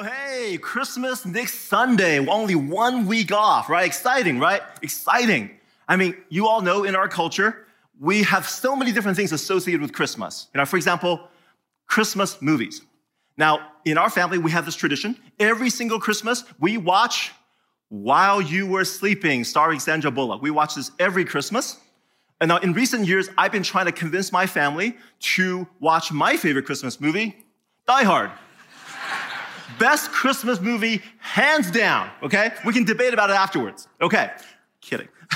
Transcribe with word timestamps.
Oh, 0.00 0.02
hey, 0.04 0.56
Christmas 0.58 1.26
next 1.26 1.62
Sunday, 1.62 2.24
only 2.24 2.54
one 2.54 3.06
week 3.06 3.32
off, 3.32 3.68
right? 3.68 3.84
Exciting, 3.84 4.38
right? 4.38 4.62
Exciting. 4.80 5.50
I 5.88 5.96
mean, 5.96 6.14
you 6.28 6.46
all 6.46 6.60
know 6.60 6.84
in 6.84 6.94
our 6.94 7.08
culture, 7.08 7.66
we 7.98 8.22
have 8.22 8.48
so 8.48 8.76
many 8.76 8.92
different 8.92 9.16
things 9.16 9.32
associated 9.32 9.80
with 9.80 9.92
Christmas. 9.92 10.46
You 10.54 10.58
know, 10.58 10.66
for 10.66 10.76
example, 10.76 11.28
Christmas 11.88 12.40
movies. 12.40 12.82
Now, 13.36 13.72
in 13.84 13.98
our 13.98 14.08
family, 14.08 14.38
we 14.38 14.52
have 14.52 14.64
this 14.64 14.76
tradition. 14.76 15.16
Every 15.40 15.68
single 15.68 15.98
Christmas, 15.98 16.44
we 16.60 16.76
watch 16.76 17.32
While 17.88 18.40
You 18.40 18.68
Were 18.68 18.84
Sleeping, 18.84 19.42
starring 19.42 19.80
Sandra 19.80 20.12
Bullock. 20.12 20.40
We 20.40 20.52
watch 20.52 20.76
this 20.76 20.92
every 21.00 21.24
Christmas. 21.24 21.76
And 22.40 22.46
now, 22.46 22.58
in 22.58 22.72
recent 22.72 23.08
years, 23.08 23.30
I've 23.36 23.50
been 23.50 23.64
trying 23.64 23.86
to 23.86 23.92
convince 23.92 24.30
my 24.30 24.46
family 24.46 24.96
to 25.34 25.66
watch 25.80 26.12
my 26.12 26.36
favorite 26.36 26.66
Christmas 26.66 27.00
movie, 27.00 27.36
Die 27.88 28.04
Hard. 28.04 28.30
Best 29.78 30.10
Christmas 30.10 30.60
movie, 30.60 31.02
hands 31.18 31.70
down, 31.70 32.10
okay? 32.22 32.52
We 32.64 32.72
can 32.72 32.84
debate 32.84 33.12
about 33.12 33.30
it 33.30 33.34
afterwards. 33.34 33.88
Okay, 34.00 34.30
kidding. 34.80 35.08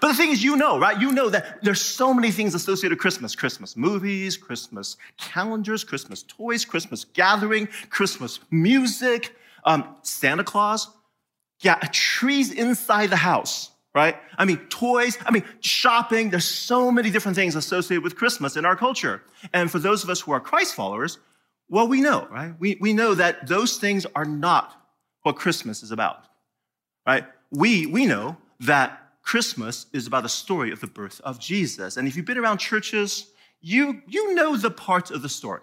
but 0.00 0.08
the 0.08 0.14
thing 0.14 0.30
is, 0.30 0.42
you 0.44 0.56
know, 0.56 0.78
right? 0.78 1.00
You 1.00 1.12
know 1.12 1.30
that 1.30 1.62
there's 1.62 1.80
so 1.80 2.12
many 2.12 2.30
things 2.30 2.54
associated 2.54 2.96
with 2.96 3.00
Christmas 3.00 3.34
Christmas 3.34 3.76
movies, 3.76 4.36
Christmas 4.36 4.96
calendars, 5.18 5.84
Christmas 5.84 6.22
toys, 6.24 6.64
Christmas 6.64 7.04
gathering, 7.04 7.68
Christmas 7.88 8.40
music, 8.50 9.34
um, 9.64 9.96
Santa 10.02 10.44
Claus. 10.44 10.88
Yeah, 11.60 11.76
trees 11.90 12.52
inside 12.52 13.08
the 13.08 13.16
house, 13.16 13.70
right? 13.94 14.16
I 14.36 14.44
mean, 14.44 14.58
toys, 14.68 15.16
I 15.24 15.30
mean, 15.30 15.44
shopping. 15.60 16.28
There's 16.28 16.44
so 16.44 16.92
many 16.92 17.10
different 17.10 17.34
things 17.34 17.56
associated 17.56 18.04
with 18.04 18.16
Christmas 18.16 18.56
in 18.56 18.66
our 18.66 18.76
culture. 18.76 19.22
And 19.54 19.70
for 19.70 19.78
those 19.78 20.04
of 20.04 20.10
us 20.10 20.20
who 20.20 20.32
are 20.32 20.40
Christ 20.40 20.74
followers, 20.74 21.18
well, 21.68 21.88
we 21.88 22.00
know, 22.00 22.28
right? 22.30 22.54
We, 22.58 22.76
we 22.80 22.92
know 22.92 23.14
that 23.14 23.46
those 23.46 23.76
things 23.76 24.06
are 24.14 24.24
not 24.24 24.80
what 25.22 25.36
Christmas 25.36 25.82
is 25.82 25.90
about, 25.90 26.24
right? 27.06 27.24
We, 27.50 27.86
we 27.86 28.06
know 28.06 28.36
that 28.60 29.02
Christmas 29.22 29.86
is 29.92 30.06
about 30.06 30.22
the 30.22 30.28
story 30.28 30.70
of 30.70 30.80
the 30.80 30.86
birth 30.86 31.20
of 31.24 31.40
Jesus. 31.40 31.96
And 31.96 32.06
if 32.06 32.16
you've 32.16 32.24
been 32.24 32.38
around 32.38 32.58
churches, 32.58 33.26
you, 33.60 34.00
you 34.06 34.34
know 34.34 34.56
the 34.56 34.70
parts 34.70 35.10
of 35.10 35.22
the 35.22 35.28
story, 35.28 35.62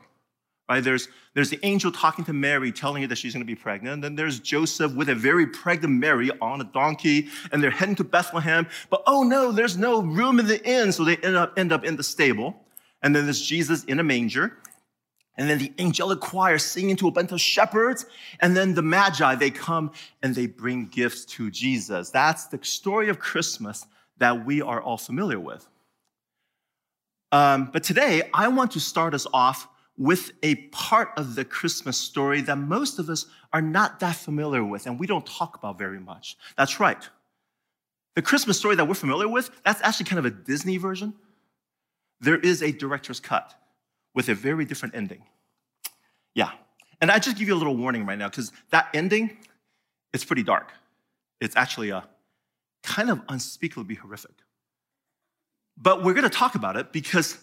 right? 0.70 0.84
There's, 0.84 1.08
there's 1.34 1.50
the 1.50 1.60
angel 1.64 1.90
talking 1.90 2.26
to 2.26 2.34
Mary, 2.34 2.74
telling 2.74 3.04
her 3.04 3.08
that 3.08 3.18
she's 3.18 3.34
going 3.34 3.46
to 3.46 3.48
be 3.48 3.56
pregnant. 3.56 3.94
And 3.94 4.04
then 4.04 4.16
there's 4.16 4.42
Joseph 4.42 4.94
with 4.94 5.08
a 5.08 5.16
very 5.16 5.48
pregnant 5.48 5.94
Mary 5.94 6.30
on 6.42 6.60
a 6.60 6.66
donkey, 6.66 7.30
and 7.54 7.64
they're 7.64 7.72
heading 7.72 7.96
to 7.96 8.04
Bethlehem. 8.04 8.68
But 8.90 9.04
oh 9.08 9.24
no, 9.24 9.54
there's 9.54 9.78
no 9.78 10.02
room 10.02 10.42
in 10.42 10.48
the 10.48 10.62
inn, 10.70 10.92
so 10.92 11.06
they 11.06 11.16
end 11.18 11.38
up, 11.38 11.58
end 11.58 11.72
up 11.72 11.86
in 11.86 11.96
the 11.96 12.04
stable. 12.04 12.60
And 13.02 13.16
then 13.16 13.24
there's 13.24 13.42
Jesus 13.42 13.86
in 13.86 14.00
a 14.00 14.04
manger. 14.04 14.58
And 15.36 15.50
then 15.50 15.58
the 15.58 15.74
angelic 15.80 16.20
choir 16.20 16.58
singing 16.60 16.96
to 16.98 17.08
a 17.08 17.12
bunch 17.12 17.32
of 17.32 17.42
shepherds. 17.42 18.06
And 18.40 18.56
then 18.56 18.76
the 18.76 18.84
magi, 18.84 19.36
they 19.36 19.50
come 19.50 19.92
and 20.22 20.36
they 20.36 20.46
bring 20.46 20.88
gifts 20.88 21.26
to 21.26 21.50
Jesus. 21.50 22.12
That's 22.12 22.46
the 22.46 22.60
story 22.62 23.10
of 23.10 23.20
Christmas 23.20 23.88
that 24.18 24.46
we 24.46 24.62
are 24.62 24.82
all 24.82 24.98
familiar 24.98 25.40
with. 25.40 25.68
Um, 27.32 27.72
but 27.74 27.84
today, 27.84 28.30
I 28.34 28.48
want 28.48 28.72
to 28.72 28.80
start 28.80 29.16
us 29.16 29.26
off 29.34 29.68
with 29.98 30.32
a 30.44 30.56
part 30.68 31.10
of 31.18 31.36
the 31.36 31.46
Christmas 31.46 31.98
story 31.98 32.42
that 32.42 32.58
most 32.58 33.00
of 33.00 33.10
us 33.10 33.26
are 33.52 33.62
not 33.62 34.00
that 34.00 34.16
familiar 34.16 34.64
with 34.64 34.86
and 34.86 35.00
we 35.00 35.08
don't 35.08 35.26
talk 35.26 35.56
about 35.56 35.78
very 35.78 36.00
much. 36.00 36.38
That's 36.58 36.80
right. 36.80 37.10
The 38.16 38.22
Christmas 38.22 38.58
story 38.58 38.76
that 38.76 38.88
we're 38.88 38.94
familiar 38.94 39.28
with, 39.28 39.50
that's 39.64 39.82
actually 39.82 40.06
kind 40.06 40.20
of 40.20 40.26
a 40.26 40.32
Disney 40.32 40.78
version. 40.78 41.14
There 42.22 42.38
is 42.38 42.62
a 42.62 42.72
director's 42.72 43.20
cut 43.20 43.54
with 44.14 44.30
a 44.30 44.36
very 44.36 44.66
different 44.66 44.96
ending. 44.96 45.24
Yeah. 46.36 46.52
And 47.02 47.12
I 47.12 47.20
just 47.20 47.38
give 47.38 47.48
you 47.48 47.54
a 47.54 47.58
little 47.58 47.76
warning 47.76 48.06
right 48.06 48.18
now 48.18 48.30
because 48.30 48.52
that 48.72 48.90
ending, 48.94 49.38
it's 50.14 50.24
pretty 50.24 50.44
dark. 50.44 50.72
It's 51.42 51.56
actually 51.56 51.90
a 51.90 52.08
kind 52.84 53.10
of 53.10 53.22
unspeakably 53.30 53.96
horrific. 53.96 54.32
But 55.78 56.04
we're 56.04 56.14
going 56.14 56.30
to 56.30 56.30
talk 56.30 56.56
about 56.56 56.78
it 56.78 56.92
because 56.92 57.40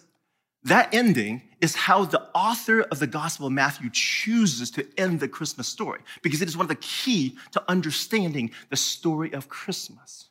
that 0.63 0.93
ending 0.93 1.41
is 1.59 1.75
how 1.75 2.05
the 2.05 2.21
author 2.35 2.81
of 2.81 2.99
the 2.99 3.07
Gospel 3.07 3.47
of 3.47 3.53
Matthew 3.53 3.89
chooses 3.91 4.69
to 4.71 4.87
end 4.97 5.19
the 5.19 5.27
Christmas 5.27 5.67
story 5.67 6.01
because 6.21 6.41
it 6.41 6.47
is 6.47 6.55
one 6.55 6.65
of 6.65 6.69
the 6.69 6.75
key 6.75 7.37
to 7.51 7.63
understanding 7.67 8.51
the 8.69 8.75
story 8.75 9.33
of 9.33 9.49
Christmas. 9.49 10.29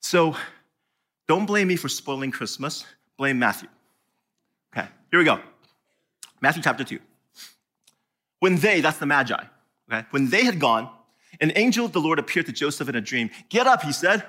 So 0.00 0.36
don't 1.28 1.46
blame 1.46 1.68
me 1.68 1.76
for 1.76 1.88
spoiling 1.88 2.30
Christmas, 2.30 2.84
blame 3.16 3.38
Matthew. 3.38 3.68
Okay, 4.76 4.88
here 5.10 5.18
we 5.18 5.24
go. 5.24 5.40
Matthew 6.40 6.62
chapter 6.62 6.84
2. 6.84 6.98
When 8.40 8.56
they, 8.56 8.80
that's 8.80 8.98
the 8.98 9.06
Magi, 9.06 9.42
okay, 9.90 10.06
when 10.10 10.30
they 10.30 10.44
had 10.44 10.58
gone, 10.58 10.90
an 11.40 11.52
angel 11.56 11.84
of 11.84 11.92
the 11.92 12.00
Lord 12.00 12.18
appeared 12.18 12.46
to 12.46 12.52
Joseph 12.52 12.88
in 12.88 12.96
a 12.96 13.00
dream. 13.00 13.30
Get 13.48 13.66
up, 13.66 13.82
he 13.82 13.92
said. 13.92 14.24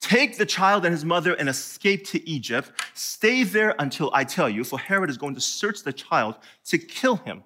Take 0.00 0.38
the 0.38 0.46
child 0.46 0.86
and 0.86 0.92
his 0.92 1.04
mother 1.04 1.34
and 1.34 1.48
escape 1.48 2.06
to 2.06 2.28
Egypt. 2.28 2.72
Stay 2.94 3.44
there 3.44 3.74
until 3.78 4.10
I 4.14 4.24
tell 4.24 4.48
you, 4.48 4.64
for 4.64 4.78
Herod 4.78 5.10
is 5.10 5.18
going 5.18 5.34
to 5.34 5.40
search 5.40 5.82
the 5.82 5.92
child 5.92 6.36
to 6.66 6.78
kill 6.78 7.16
him. 7.16 7.44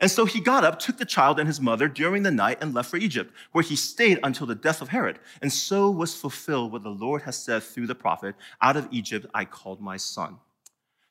And 0.00 0.10
so 0.10 0.26
he 0.26 0.40
got 0.40 0.64
up, 0.64 0.78
took 0.78 0.98
the 0.98 1.04
child 1.06 1.38
and 1.38 1.46
his 1.46 1.60
mother 1.60 1.88
during 1.88 2.22
the 2.22 2.30
night, 2.30 2.58
and 2.60 2.74
left 2.74 2.90
for 2.90 2.98
Egypt, 2.98 3.32
where 3.52 3.64
he 3.64 3.76
stayed 3.76 4.18
until 4.22 4.46
the 4.46 4.54
death 4.54 4.82
of 4.82 4.88
Herod. 4.88 5.18
And 5.40 5.50
so 5.50 5.90
was 5.90 6.14
fulfilled 6.14 6.72
what 6.72 6.82
the 6.82 6.90
Lord 6.90 7.22
has 7.22 7.36
said 7.36 7.62
through 7.62 7.86
the 7.86 7.94
prophet 7.94 8.34
Out 8.60 8.76
of 8.76 8.88
Egypt 8.90 9.26
I 9.32 9.46
called 9.46 9.80
my 9.80 9.96
son. 9.96 10.36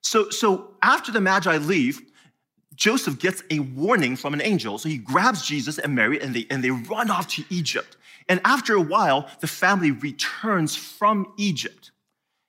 So, 0.01 0.29
so 0.29 0.75
after 0.81 1.11
the 1.11 1.21
Magi 1.21 1.57
leave, 1.57 2.01
Joseph 2.75 3.19
gets 3.19 3.43
a 3.49 3.59
warning 3.59 4.15
from 4.15 4.33
an 4.33 4.41
angel. 4.41 4.77
So 4.77 4.89
he 4.89 4.97
grabs 4.97 5.45
Jesus 5.45 5.77
and 5.77 5.95
Mary 5.95 6.21
and 6.21 6.35
they, 6.35 6.45
and 6.49 6.63
they 6.63 6.71
run 6.71 7.09
off 7.09 7.27
to 7.29 7.43
Egypt. 7.49 7.97
And 8.29 8.39
after 8.45 8.73
a 8.73 8.81
while, 8.81 9.29
the 9.41 9.47
family 9.47 9.91
returns 9.91 10.75
from 10.75 11.33
Egypt. 11.37 11.91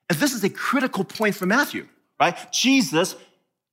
And 0.09 0.19
this 0.19 0.33
is 0.33 0.45
a 0.45 0.51
critical 0.51 1.05
point 1.05 1.35
for 1.35 1.47
Matthew, 1.47 1.89
right? 2.21 2.37
Jesus 2.53 3.17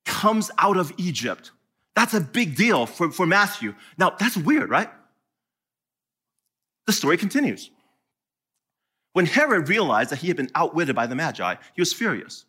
comes 0.06 0.50
out 0.58 0.78
of 0.78 0.92
Egypt. 0.98 1.52
That's 1.96 2.14
a 2.14 2.22
big 2.22 2.56
deal 2.56 2.86
for, 2.86 3.12
for 3.12 3.26
Matthew. 3.26 3.76
Now, 3.98 4.12
that's 4.12 4.38
weird, 4.38 4.70
right? 4.70 4.90
The 6.88 6.94
story 6.94 7.18
continues. 7.18 7.70
When 9.14 9.26
Herod 9.26 9.68
realized 9.68 10.10
that 10.10 10.20
he 10.20 10.28
had 10.28 10.38
been 10.38 10.50
outwitted 10.56 10.96
by 10.96 11.06
the 11.06 11.16
Magi, 11.16 11.56
he 11.76 11.82
was 11.82 11.94
furious. 11.94 12.46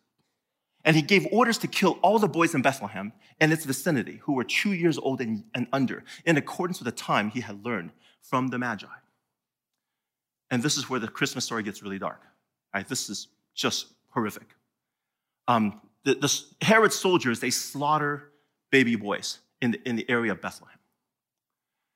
And 0.85 0.95
he 0.95 1.01
gave 1.01 1.25
orders 1.31 1.57
to 1.59 1.67
kill 1.67 1.97
all 2.01 2.19
the 2.19 2.27
boys 2.27 2.53
in 2.53 2.61
Bethlehem 2.61 3.13
and 3.39 3.53
its 3.53 3.63
vicinity 3.63 4.19
who 4.23 4.33
were 4.33 4.43
two 4.43 4.73
years 4.73 4.97
old 4.97 5.21
and, 5.21 5.43
and, 5.55 5.67
under, 5.71 6.03
in 6.25 6.35
accordance 6.37 6.79
with 6.79 6.85
the 6.85 6.91
time 6.91 7.29
he 7.29 7.39
had 7.39 7.63
learned 7.63 7.91
from 8.21 8.49
the 8.49 8.59
Magi. 8.59 8.87
And 10.51 10.61
this 10.61 10.77
is 10.77 10.89
where 10.89 10.99
the 10.99 11.07
Christmas 11.07 11.45
story 11.45 11.63
gets 11.63 11.81
really 11.81 11.99
dark. 11.99 12.21
Right? 12.73 12.87
This 12.87 13.09
is 13.09 13.27
just 13.55 13.87
horrific. 14.09 14.55
Um, 15.47 15.81
the, 16.03 16.15
the 16.15 16.41
Herod's 16.61 16.95
soldiers, 16.95 17.39
they 17.39 17.49
slaughter 17.49 18.31
baby 18.71 18.95
boys 18.95 19.39
in 19.61 19.71
the, 19.71 19.87
in 19.87 19.95
the 19.95 20.09
area 20.09 20.31
of 20.31 20.41
Bethlehem. 20.41 20.77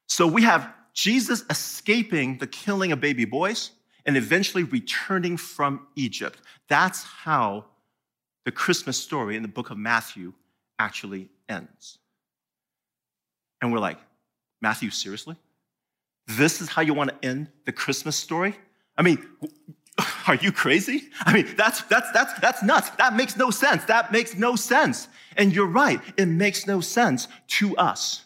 So 0.07 0.25
we 0.25 0.43
have 0.43 0.73
Jesus 0.93 1.43
escaping 1.49 2.37
the 2.37 2.47
killing 2.47 2.91
of 2.91 3.01
baby 3.01 3.25
boys 3.25 3.71
and 4.05 4.15
eventually 4.15 4.63
returning 4.63 5.35
from 5.35 5.87
Egypt. 5.95 6.39
That's 6.69 7.03
how 7.03 7.65
the 8.47 8.51
Christmas 8.53 8.97
story 8.97 9.35
in 9.35 9.41
the 9.41 9.49
book 9.49 9.71
of 9.71 9.77
Matthew 9.77 10.31
actually 10.79 11.27
ends. 11.49 11.97
And 13.61 13.73
we're 13.73 13.79
like, 13.79 13.97
Matthew, 14.61 14.89
seriously? 14.89 15.35
This 16.27 16.61
is 16.61 16.69
how 16.69 16.81
you 16.81 16.93
want 16.93 17.09
to 17.09 17.27
end 17.27 17.49
the 17.65 17.73
Christmas 17.73 18.15
story? 18.15 18.55
I 18.97 19.01
mean, 19.01 19.21
are 20.29 20.35
you 20.35 20.53
crazy? 20.53 21.09
I 21.25 21.33
mean, 21.33 21.55
that's, 21.57 21.81
that's, 21.81 22.09
that's, 22.13 22.39
that's 22.39 22.63
nuts. 22.63 22.89
That 22.91 23.17
makes 23.17 23.35
no 23.35 23.51
sense. 23.51 23.83
That 23.83 24.13
makes 24.13 24.37
no 24.37 24.55
sense. 24.55 25.09
And 25.35 25.53
you're 25.53 25.67
right, 25.67 25.99
it 26.15 26.27
makes 26.27 26.65
no 26.65 26.79
sense 26.79 27.27
to 27.47 27.75
us 27.75 28.23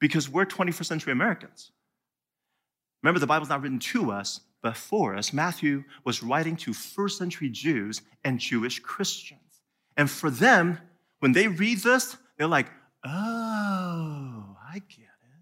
because 0.00 0.30
we're 0.30 0.46
21st 0.46 0.86
century 0.86 1.12
Americans. 1.12 1.70
Remember, 3.02 3.20
the 3.20 3.26
Bible's 3.26 3.50
not 3.50 3.60
written 3.60 3.78
to 3.78 4.10
us, 4.10 4.40
before 4.62 5.16
us, 5.16 5.32
Matthew 5.32 5.84
was 6.04 6.22
writing 6.22 6.56
to 6.56 6.72
first 6.72 7.18
century 7.18 7.48
Jews 7.48 8.02
and 8.24 8.38
Jewish 8.38 8.80
Christians. 8.80 9.40
And 9.96 10.10
for 10.10 10.30
them, 10.30 10.78
when 11.20 11.32
they 11.32 11.48
read 11.48 11.78
this, 11.78 12.16
they're 12.36 12.46
like, 12.46 12.68
oh, 13.04 14.56
I 14.68 14.74
get 14.88 15.00
it. 15.00 15.40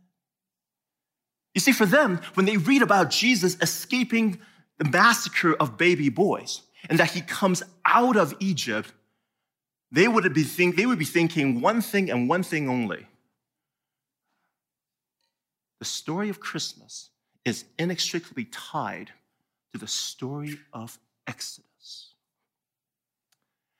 You 1.55 1.61
see, 1.61 1.73
for 1.73 1.87
them, 1.87 2.21
when 2.35 2.47
they 2.47 2.57
read 2.57 2.83
about 2.83 3.11
Jesus 3.11 3.57
escaping 3.61 4.41
the 4.79 4.85
massacre 4.85 5.55
of 5.55 5.79
baby 5.79 6.09
boys 6.09 6.63
and 6.89 6.99
that 6.99 7.13
he 7.13 7.23
comes 7.23 7.63
out 7.87 8.17
of 8.17 8.35
Egypt, 8.41 8.93
they 9.91 10.09
would 10.09 10.33
be, 10.35 10.43
think, 10.43 10.77
they 10.77 10.87
would 10.87 10.99
be 10.99 11.05
thinking 11.05 11.61
one 11.61 11.81
thing 11.81 12.11
and 12.11 12.29
one 12.29 12.43
thing 12.43 12.69
only. 12.69 13.07
The 15.79 15.85
story 15.87 16.29
of 16.29 16.41
Christmas 16.41 17.11
is 17.47 17.65
inextricably 17.79 18.45
tied 18.47 19.13
to 19.73 19.79
the 19.79 19.87
story 19.87 20.59
of 20.73 20.99
Exodus. 21.29 22.15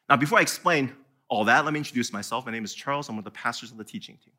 Now, 0.09 0.17
before 0.17 0.39
I 0.39 0.43
explain 0.43 0.93
all 1.29 1.45
that, 1.45 1.65
let 1.65 1.75
me 1.75 1.79
introduce 1.79 2.13
myself. 2.13 2.47
My 2.47 2.53
name 2.53 2.65
is 2.65 2.73
Charles. 2.73 3.09
I'm 3.09 3.17
one 3.17 3.21
of 3.21 3.25
the 3.25 3.33
pastors 3.33 3.73
of 3.73 3.77
the 3.77 3.85
teaching 3.85 4.17
team. 4.25 4.33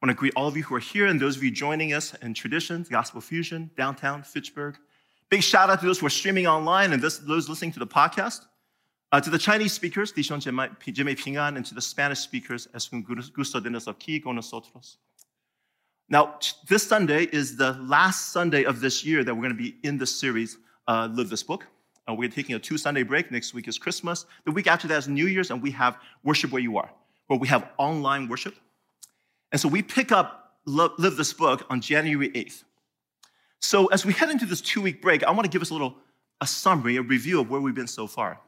I 0.00 0.06
want 0.06 0.14
to 0.14 0.20
greet 0.20 0.34
all 0.36 0.46
of 0.46 0.56
you 0.56 0.62
who 0.62 0.74
are 0.74 0.80
here 0.80 1.06
and 1.06 1.18
those 1.18 1.36
of 1.36 1.42
you 1.42 1.50
joining 1.50 1.94
us 1.94 2.14
in 2.20 2.34
Traditions, 2.34 2.90
Gospel 2.90 3.22
Fusion, 3.22 3.70
downtown 3.74 4.22
Fitchburg. 4.22 4.76
Big 5.30 5.42
shout 5.42 5.70
out 5.70 5.80
to 5.80 5.86
those 5.86 5.98
who 5.98 6.06
are 6.06 6.10
streaming 6.10 6.46
online 6.46 6.92
and 6.92 7.02
those 7.02 7.48
listening 7.48 7.72
to 7.72 7.78
the 7.78 7.86
podcast. 7.86 8.42
Uh, 9.10 9.18
to 9.18 9.30
the 9.30 9.38
Chinese 9.38 9.72
speakers, 9.72 10.12
Dishon 10.12 10.40
Jimmy 10.40 11.14
Pingan, 11.14 11.56
and 11.56 11.64
to 11.64 11.74
the 11.74 11.80
Spanish 11.80 12.18
speakers, 12.18 12.68
es 12.74 12.92
un 12.92 13.00
gusto 13.00 13.58
de 13.58 13.70
nosotros. 13.70 14.98
Now, 16.10 16.38
this 16.66 16.86
Sunday 16.86 17.24
is 17.24 17.56
the 17.56 17.72
last 17.74 18.30
Sunday 18.30 18.64
of 18.64 18.80
this 18.80 19.04
year 19.04 19.22
that 19.24 19.34
we're 19.34 19.42
going 19.42 19.56
to 19.56 19.62
be 19.62 19.76
in 19.82 19.98
the 19.98 20.06
series, 20.06 20.56
uh, 20.86 21.06
Live 21.12 21.28
This 21.28 21.42
Book. 21.42 21.66
Uh, 22.08 22.14
we're 22.14 22.30
taking 22.30 22.54
a 22.54 22.58
two 22.58 22.78
Sunday 22.78 23.02
break. 23.02 23.30
Next 23.30 23.52
week 23.52 23.68
is 23.68 23.76
Christmas. 23.76 24.24
The 24.46 24.52
week 24.52 24.66
after 24.66 24.88
that 24.88 24.96
is 24.96 25.08
New 25.08 25.26
Year's, 25.26 25.50
and 25.50 25.62
we 25.62 25.70
have 25.72 25.98
Worship 26.24 26.50
Where 26.50 26.62
You 26.62 26.78
Are, 26.78 26.90
where 27.26 27.38
we 27.38 27.46
have 27.48 27.68
online 27.76 28.26
worship. 28.26 28.54
And 29.52 29.60
so 29.60 29.68
we 29.68 29.82
pick 29.82 30.10
up 30.10 30.54
Live 30.64 31.16
This 31.16 31.34
Book 31.34 31.66
on 31.68 31.82
January 31.82 32.30
8th. 32.30 32.64
So 33.60 33.88
as 33.88 34.06
we 34.06 34.14
head 34.14 34.30
into 34.30 34.46
this 34.46 34.62
two 34.62 34.80
week 34.80 35.02
break, 35.02 35.22
I 35.24 35.30
want 35.30 35.44
to 35.44 35.50
give 35.50 35.60
us 35.60 35.68
a 35.68 35.74
little 35.74 35.96
a 36.40 36.46
summary, 36.46 36.96
a 36.96 37.02
review 37.02 37.40
of 37.40 37.50
where 37.50 37.60
we've 37.60 37.74
been 37.74 37.86
so 37.86 38.06
far. 38.06 38.40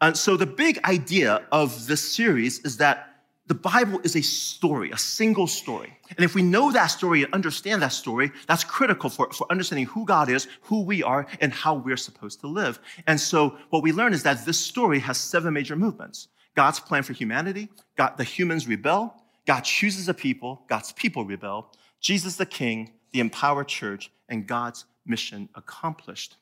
And 0.00 0.16
so 0.16 0.38
the 0.38 0.46
big 0.46 0.80
idea 0.84 1.46
of 1.52 1.86
this 1.86 2.14
series 2.14 2.60
is 2.60 2.78
that 2.78 3.11
the 3.52 3.58
Bible 3.58 4.00
is 4.02 4.16
a 4.16 4.22
story, 4.22 4.92
a 4.92 4.96
single 4.96 5.46
story. 5.46 5.94
And 6.16 6.24
if 6.24 6.34
we 6.34 6.40
know 6.40 6.72
that 6.72 6.86
story 6.86 7.22
and 7.22 7.34
understand 7.34 7.82
that 7.82 7.92
story, 7.92 8.32
that's 8.46 8.64
critical 8.64 9.10
for, 9.10 9.30
for 9.30 9.46
understanding 9.50 9.84
who 9.84 10.06
God 10.06 10.30
is, 10.30 10.48
who 10.62 10.80
we 10.80 11.02
are, 11.02 11.26
and 11.38 11.52
how 11.52 11.74
we're 11.74 11.98
supposed 11.98 12.40
to 12.40 12.46
live. 12.46 12.80
And 13.06 13.20
so 13.20 13.58
what 13.68 13.82
we 13.82 13.92
learn 13.92 14.14
is 14.14 14.22
that 14.22 14.46
this 14.46 14.58
story 14.58 15.00
has 15.00 15.18
seven 15.18 15.52
major 15.52 15.76
movements. 15.76 16.28
God's 16.54 16.80
plan 16.80 17.02
for 17.02 17.12
humanity, 17.12 17.68
God, 17.94 18.16
the 18.16 18.24
humans 18.24 18.66
rebel, 18.66 19.22
God 19.46 19.60
chooses 19.60 20.08
a 20.08 20.14
people, 20.14 20.62
God's 20.66 20.92
people 20.92 21.26
rebel, 21.26 21.74
Jesus 22.00 22.36
the 22.36 22.46
king, 22.46 22.94
the 23.12 23.20
empowered 23.20 23.68
church, 23.68 24.10
and 24.30 24.46
God's 24.46 24.86
mission 25.04 25.50
accomplished. 25.54 26.38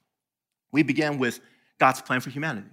We 0.70 0.84
began 0.84 1.18
with 1.18 1.40
God's 1.80 2.02
plan 2.02 2.20
for 2.20 2.30
humanity. 2.30 2.70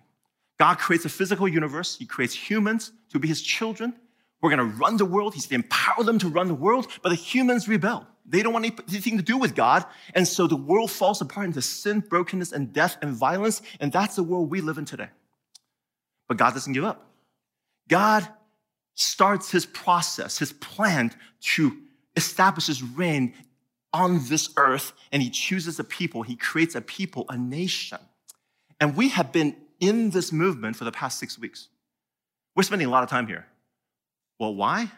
God 0.60 0.78
creates 0.78 1.06
a 1.06 1.10
physical 1.10 1.48
universe. 1.48 1.98
He 1.98 2.06
creates 2.06 2.36
humans 2.36 2.92
to 3.10 3.18
be 3.18 3.28
his 3.28 3.42
children. 3.42 3.95
We're 4.42 4.56
going 4.56 4.72
to 4.72 4.78
run 4.78 4.98
the 4.98 5.06
world. 5.06 5.34
He's 5.34 5.48
to 5.48 5.56
empower 5.56 6.04
them 6.04 6.19
to 6.19 6.30
run 6.30 6.48
the 6.48 6.54
world. 6.54 6.88
But 7.01 7.10
the 7.10 7.16
humans 7.16 7.68
rebel. 7.68 8.06
They 8.25 8.44
don't 8.44 8.54
want 8.54 8.66
anything 8.66 9.18
to 9.18 9.24
do 9.24 9.38
with 9.38 9.56
God. 9.56 9.86
And 10.13 10.28
so 10.28 10.48
the 10.48 10.56
world 10.56 10.92
falls 10.92 11.22
apart 11.22 11.48
into 11.48 11.62
sin, 11.62 12.01
brokenness, 12.01 12.51
and 12.51 12.74
death 12.74 12.98
and 13.01 13.16
violence. 13.16 13.62
And 13.80 13.92
that's 13.92 14.16
the 14.16 14.24
world 14.24 14.50
we 14.50 14.62
live 14.62 14.78
in 14.78 14.86
today. 14.86 15.07
But 16.28 16.38
God 16.38 16.54
doesn't 16.54 16.74
give 16.74 16.84
up. 16.84 17.10
God 17.88 18.28
starts 18.95 19.50
his 19.50 19.66
process, 19.66 20.38
his 20.38 20.51
plan 20.54 21.12
to 21.39 21.78
establish 22.16 22.68
his 22.68 22.84
reign 22.84 23.34
on 23.94 24.19
this 24.28 24.50
earth. 24.57 24.92
And 25.12 25.24
he 25.24 25.30
chooses 25.30 25.80
a 25.80 25.84
people. 25.84 26.24
He 26.24 26.36
creates 26.36 26.75
a 26.75 26.81
people, 26.81 27.25
a 27.30 27.38
nation. 27.38 28.00
And 28.80 28.95
we 28.95 29.10
have 29.10 29.31
been 29.31 29.56
in 29.80 30.10
this 30.10 30.31
movement 30.31 30.75
for 30.75 30.84
the 30.84 30.92
past 30.92 31.18
six 31.18 31.39
weeks. 31.39 31.69
We're 32.56 32.63
spending 32.63 32.88
a 32.88 32.92
lot 32.92 33.04
of 33.04 33.10
time 33.10 33.28
here. 33.28 33.45
Well, 34.39 34.54
why? 34.56 34.92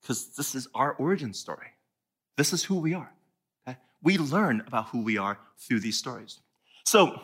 Because 0.00 0.34
this 0.36 0.54
is 0.54 0.68
our 0.74 0.94
origin 0.94 1.32
story. 1.32 1.68
This 2.36 2.52
is 2.52 2.64
who 2.64 2.78
we 2.78 2.94
are. 2.94 3.12
Okay? 3.66 3.78
We 4.02 4.18
learn 4.18 4.62
about 4.66 4.88
who 4.88 5.02
we 5.02 5.18
are 5.18 5.38
through 5.58 5.80
these 5.80 5.96
stories. 5.96 6.40
So, 6.84 7.20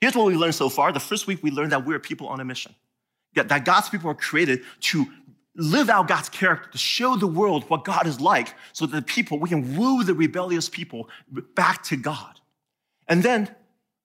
here's 0.00 0.14
what 0.14 0.26
we 0.26 0.36
learned 0.36 0.54
so 0.54 0.68
far. 0.68 0.92
The 0.92 1.00
first 1.00 1.26
week, 1.26 1.42
we 1.42 1.50
learned 1.50 1.72
that 1.72 1.84
we're 1.84 1.98
people 1.98 2.28
on 2.28 2.40
a 2.40 2.44
mission, 2.44 2.74
that 3.34 3.64
God's 3.64 3.88
people 3.88 4.10
are 4.10 4.14
created 4.14 4.62
to 4.80 5.06
live 5.54 5.90
out 5.90 6.08
God's 6.08 6.28
character, 6.28 6.70
to 6.70 6.78
show 6.78 7.16
the 7.16 7.26
world 7.26 7.68
what 7.68 7.84
God 7.84 8.06
is 8.06 8.20
like, 8.20 8.54
so 8.72 8.86
that 8.86 8.96
the 8.96 9.02
people, 9.02 9.38
we 9.38 9.48
can 9.48 9.76
woo 9.76 10.02
the 10.02 10.14
rebellious 10.14 10.68
people 10.68 11.08
back 11.54 11.82
to 11.84 11.96
God. 11.96 12.40
And 13.08 13.22
then, 13.22 13.54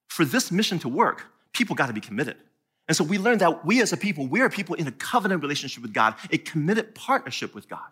for 0.10 0.26
this 0.26 0.52
mission 0.52 0.80
to 0.80 0.90
work, 0.90 1.26
people 1.54 1.76
got 1.76 1.88
to 1.88 1.94
be 1.94 2.02
committed. 2.02 2.38
And 2.88 2.95
so 2.95 3.04
we 3.04 3.18
learned 3.18 3.42
that 3.42 3.66
we 3.66 3.81
as 3.81 3.92
a 3.92 3.98
people, 3.98 4.28
we 4.28 4.42
are 4.42 4.50
people 4.50 4.75
in 4.75 4.88
a 4.88 4.92
covenant 4.92 5.42
relationship 5.42 5.84
with 5.84 5.94
God, 5.94 6.16
a 6.31 6.38
committed 6.38 6.95
partnership 6.95 7.54
with 7.54 7.68
God. 7.68 7.89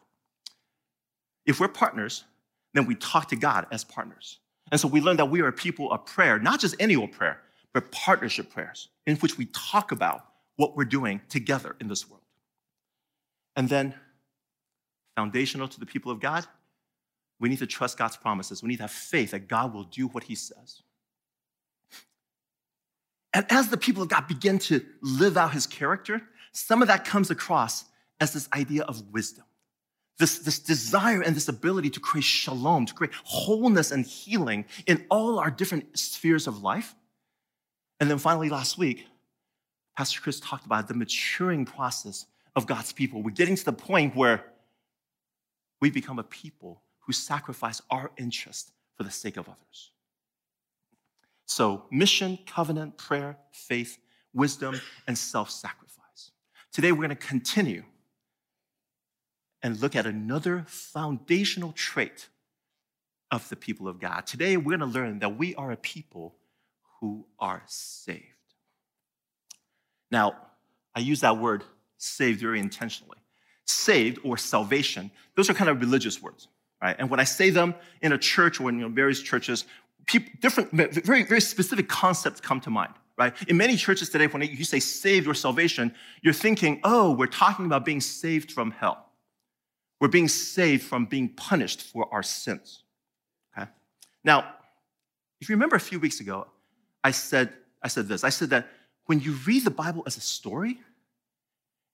If 1.46 1.60
we're 1.60 1.68
partners, 1.68 2.24
then 2.74 2.86
we 2.86 2.96
talk 2.96 3.30
to 3.30 3.36
God 3.36 3.68
as 3.72 3.84
partners. 3.84 4.40
And 4.72 4.80
so 4.80 4.88
we 4.88 5.02
learned 5.02 5.20
that 5.20 5.30
we 5.30 5.42
are 5.42 5.48
a 5.48 5.54
people 5.54 5.92
of 5.92 6.06
prayer, 6.06 6.40
not 6.40 6.60
just 6.60 6.76
any 6.80 6.96
old 6.96 7.12
prayer, 7.12 7.42
but 7.74 7.92
partnership 7.92 8.50
prayers 8.50 8.90
in 9.06 9.18
which 9.18 9.38
we 9.38 9.46
talk 9.48 9.92
about 9.92 10.26
what 10.56 10.76
we're 10.76 10.86
doing 10.86 11.22
together 11.30 11.76
in 11.80 11.88
this 11.88 12.10
world. 12.10 12.24
And 13.56 13.70
then, 13.70 13.96
foundational 15.16 15.68
to 15.68 15.80
the 15.80 15.86
people 15.86 16.12
of 16.12 16.20
God, 16.20 16.46
we 17.40 17.50
need 17.50 17.60
to 17.60 17.68
trust 17.68 17.98
God's 17.98 18.18
promises. 18.18 18.64
We 18.64 18.70
need 18.70 18.78
to 18.78 18.84
have 18.84 18.92
faith 18.92 19.32
that 19.32 19.48
God 19.48 19.74
will 19.74 19.84
do 19.84 20.08
what 20.08 20.24
he 20.24 20.36
says. 20.36 20.82
And 23.36 23.46
as 23.50 23.68
the 23.68 23.76
people 23.76 24.02
of 24.02 24.08
God 24.08 24.30
begin 24.30 24.60
to 24.60 24.82
live 25.02 25.36
out 25.36 25.52
his 25.52 25.68
character, 25.68 26.22
some 26.54 26.82
of 26.82 26.88
that 26.88 27.04
comes 27.04 27.30
across 27.30 27.84
as 28.22 28.32
this 28.32 28.48
idea 28.54 28.84
of 28.84 29.12
wisdom. 29.12 29.44
This, 30.18 30.40
this 30.40 30.58
desire 30.58 31.22
and 31.22 31.36
this 31.36 31.50
ability 31.50 31.90
to 31.92 32.00
create 32.00 32.24
shalom, 32.24 32.86
to 32.86 32.94
create 32.94 33.14
wholeness 33.26 33.92
and 33.92 34.06
healing 34.06 34.64
in 34.88 35.06
all 35.10 35.38
our 35.38 35.52
different 35.52 36.00
spheres 36.00 36.48
of 36.48 36.64
life. 36.64 36.96
And 38.00 38.10
then 38.10 38.20
finally, 38.20 38.48
last 38.48 38.78
week, 38.78 39.06
Pastor 39.98 40.22
Chris 40.22 40.40
talked 40.40 40.66
about 40.66 40.88
the 40.88 40.94
maturing 40.94 41.66
process 41.66 42.28
of 42.56 42.66
God's 42.66 42.94
people. 42.94 43.22
We're 43.22 43.32
getting 43.32 43.58
to 43.58 43.66
the 43.66 43.74
point 43.74 44.16
where 44.16 44.46
we 45.82 45.92
become 45.92 46.20
a 46.20 46.24
people 46.24 46.82
who 47.00 47.12
sacrifice 47.12 47.82
our 47.90 48.12
interest 48.18 48.72
for 48.96 49.04
the 49.04 49.12
sake 49.12 49.36
of 49.36 49.50
others. 49.50 49.92
So, 51.46 51.86
mission, 51.92 52.40
covenant, 52.46 52.98
prayer, 52.98 53.38
faith, 53.52 54.00
wisdom, 54.34 54.80
and 55.08 55.18
self 55.18 55.50
sacrifice. 55.50 56.32
Today, 56.72 56.92
we're 56.92 57.08
going 57.08 57.10
to 57.10 57.16
continue 57.16 57.84
and 59.62 59.80
look 59.82 59.96
at 59.96 60.06
another 60.06 60.66
foundational 60.68 61.72
trait 61.72 62.30
of 63.32 63.48
the 63.50 63.56
people 63.56 63.88
of 63.88 64.00
God. 64.00 64.26
Today, 64.28 64.58
we're 64.58 64.78
going 64.78 64.92
to 64.92 65.00
learn 65.00 65.20
that 65.20 65.38
we 65.38 65.56
are 65.56 65.72
a 65.72 65.78
people 65.78 66.36
who 67.00 67.26
are 67.40 67.64
saved. 67.66 68.24
Now, 70.12 70.36
I 70.96 71.00
use 71.00 71.22
that 71.22 71.38
word 71.38 71.64
saved 71.98 72.40
very 72.40 72.60
intentionally. 72.60 73.18
Saved 73.66 74.20
or 74.24 74.38
salvation, 74.38 75.12
those 75.36 75.50
are 75.50 75.54
kind 75.54 75.70
of 75.70 75.80
religious 75.80 76.22
words, 76.22 76.48
right? 76.82 76.96
And 77.00 77.10
when 77.10 77.20
I 77.20 77.24
say 77.24 77.50
them 77.50 77.74
in 78.02 78.14
a 78.14 78.18
church 78.18 78.62
or 78.62 78.70
in 78.70 78.76
you 78.78 78.88
know, 78.88 78.94
various 78.94 79.22
churches, 79.22 79.66
people, 80.06 80.32
different, 80.40 80.72
very, 80.72 81.24
very 81.24 81.42
specific 81.42 81.88
concepts 81.88 82.40
come 82.40 82.60
to 82.62 82.70
mind, 82.70 82.94
right? 83.18 83.34
In 83.48 83.58
many 83.58 83.76
churches 83.76 84.10
today, 84.10 84.28
when 84.28 84.42
you 84.42 84.64
say 84.64 84.80
saved 84.80 85.28
or 85.28 85.34
salvation, 85.34 85.94
you're 86.22 86.34
thinking, 86.34 86.80
oh, 86.84 87.12
we're 87.12 87.28
talking 87.28 87.66
about 87.66 87.86
being 87.86 88.02
saved 88.02 88.52
from 88.52 88.72
hell. 88.72 89.10
We're 90.00 90.10
being 90.10 90.28
saved 90.28 90.84
from 90.84 91.06
being 91.06 91.30
punished 91.30 91.82
for 91.82 92.08
our 92.14 92.24
sins. 92.24 92.84
Okay? 93.58 93.70
Now, 94.24 94.54
if 95.42 95.50
you 95.50 95.56
remember 95.56 95.76
a 95.76 95.80
few 95.82 96.00
weeks 96.00 96.20
ago, 96.20 96.48
I 97.04 97.12
said, 97.12 97.54
I 97.82 97.88
said 97.88 98.08
this. 98.08 98.24
I 98.24 98.30
said 98.30 98.50
that 98.50 98.68
when 99.06 99.20
you 99.20 99.34
read 99.46 99.64
the 99.64 99.72
Bible 99.72 100.04
as 100.06 100.18
a 100.18 100.22
story, 100.22 100.80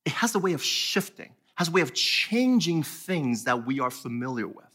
it 0.05 0.13
has 0.13 0.35
a 0.35 0.39
way 0.39 0.53
of 0.53 0.63
shifting, 0.63 1.31
has 1.55 1.67
a 1.67 1.71
way 1.71 1.81
of 1.81 1.93
changing 1.93 2.83
things 2.83 3.43
that 3.43 3.65
we 3.65 3.79
are 3.79 3.91
familiar 3.91 4.47
with. 4.47 4.65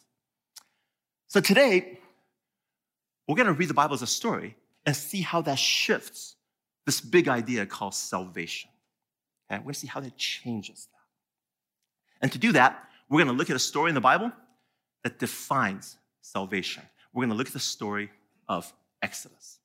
So 1.27 1.41
today, 1.41 1.99
we're 3.27 3.37
going 3.37 3.47
to 3.47 3.53
read 3.53 3.69
the 3.69 3.75
Bible 3.75 3.95
as 3.95 4.03
a 4.03 4.07
story 4.07 4.57
and 4.85 4.95
see 4.95 5.21
how 5.21 5.43
that 5.43 5.59
shifts 5.59 6.37
this 6.85 7.01
big 7.01 7.29
idea 7.29 7.67
called 7.67 7.95
salvation. 7.95 8.71
Okay? 9.51 9.59
We're 9.59 9.65
going 9.65 9.75
to 9.75 9.81
see 9.81 9.87
how 9.89 10.01
that 10.01 10.17
changes 10.17 10.89
that. 10.93 12.23
And 12.23 12.33
to 12.33 12.39
do 12.39 12.53
that, 12.53 12.89
we're 13.09 13.23
going 13.23 13.35
to 13.35 13.39
look 13.39 13.51
at 13.51 13.57
a 13.57 13.61
story 13.61 13.91
in 13.91 13.95
the 13.95 14.01
Bible 14.01 14.33
that 15.03 15.19
defines 15.19 15.97
salvation. 16.23 16.83
We're 17.13 17.23
going 17.23 17.31
to 17.31 17.37
look 17.37 17.49
at 17.49 17.53
the 17.53 17.61
story 17.61 18.11
of 18.49 18.73
Exodus. 19.03 19.59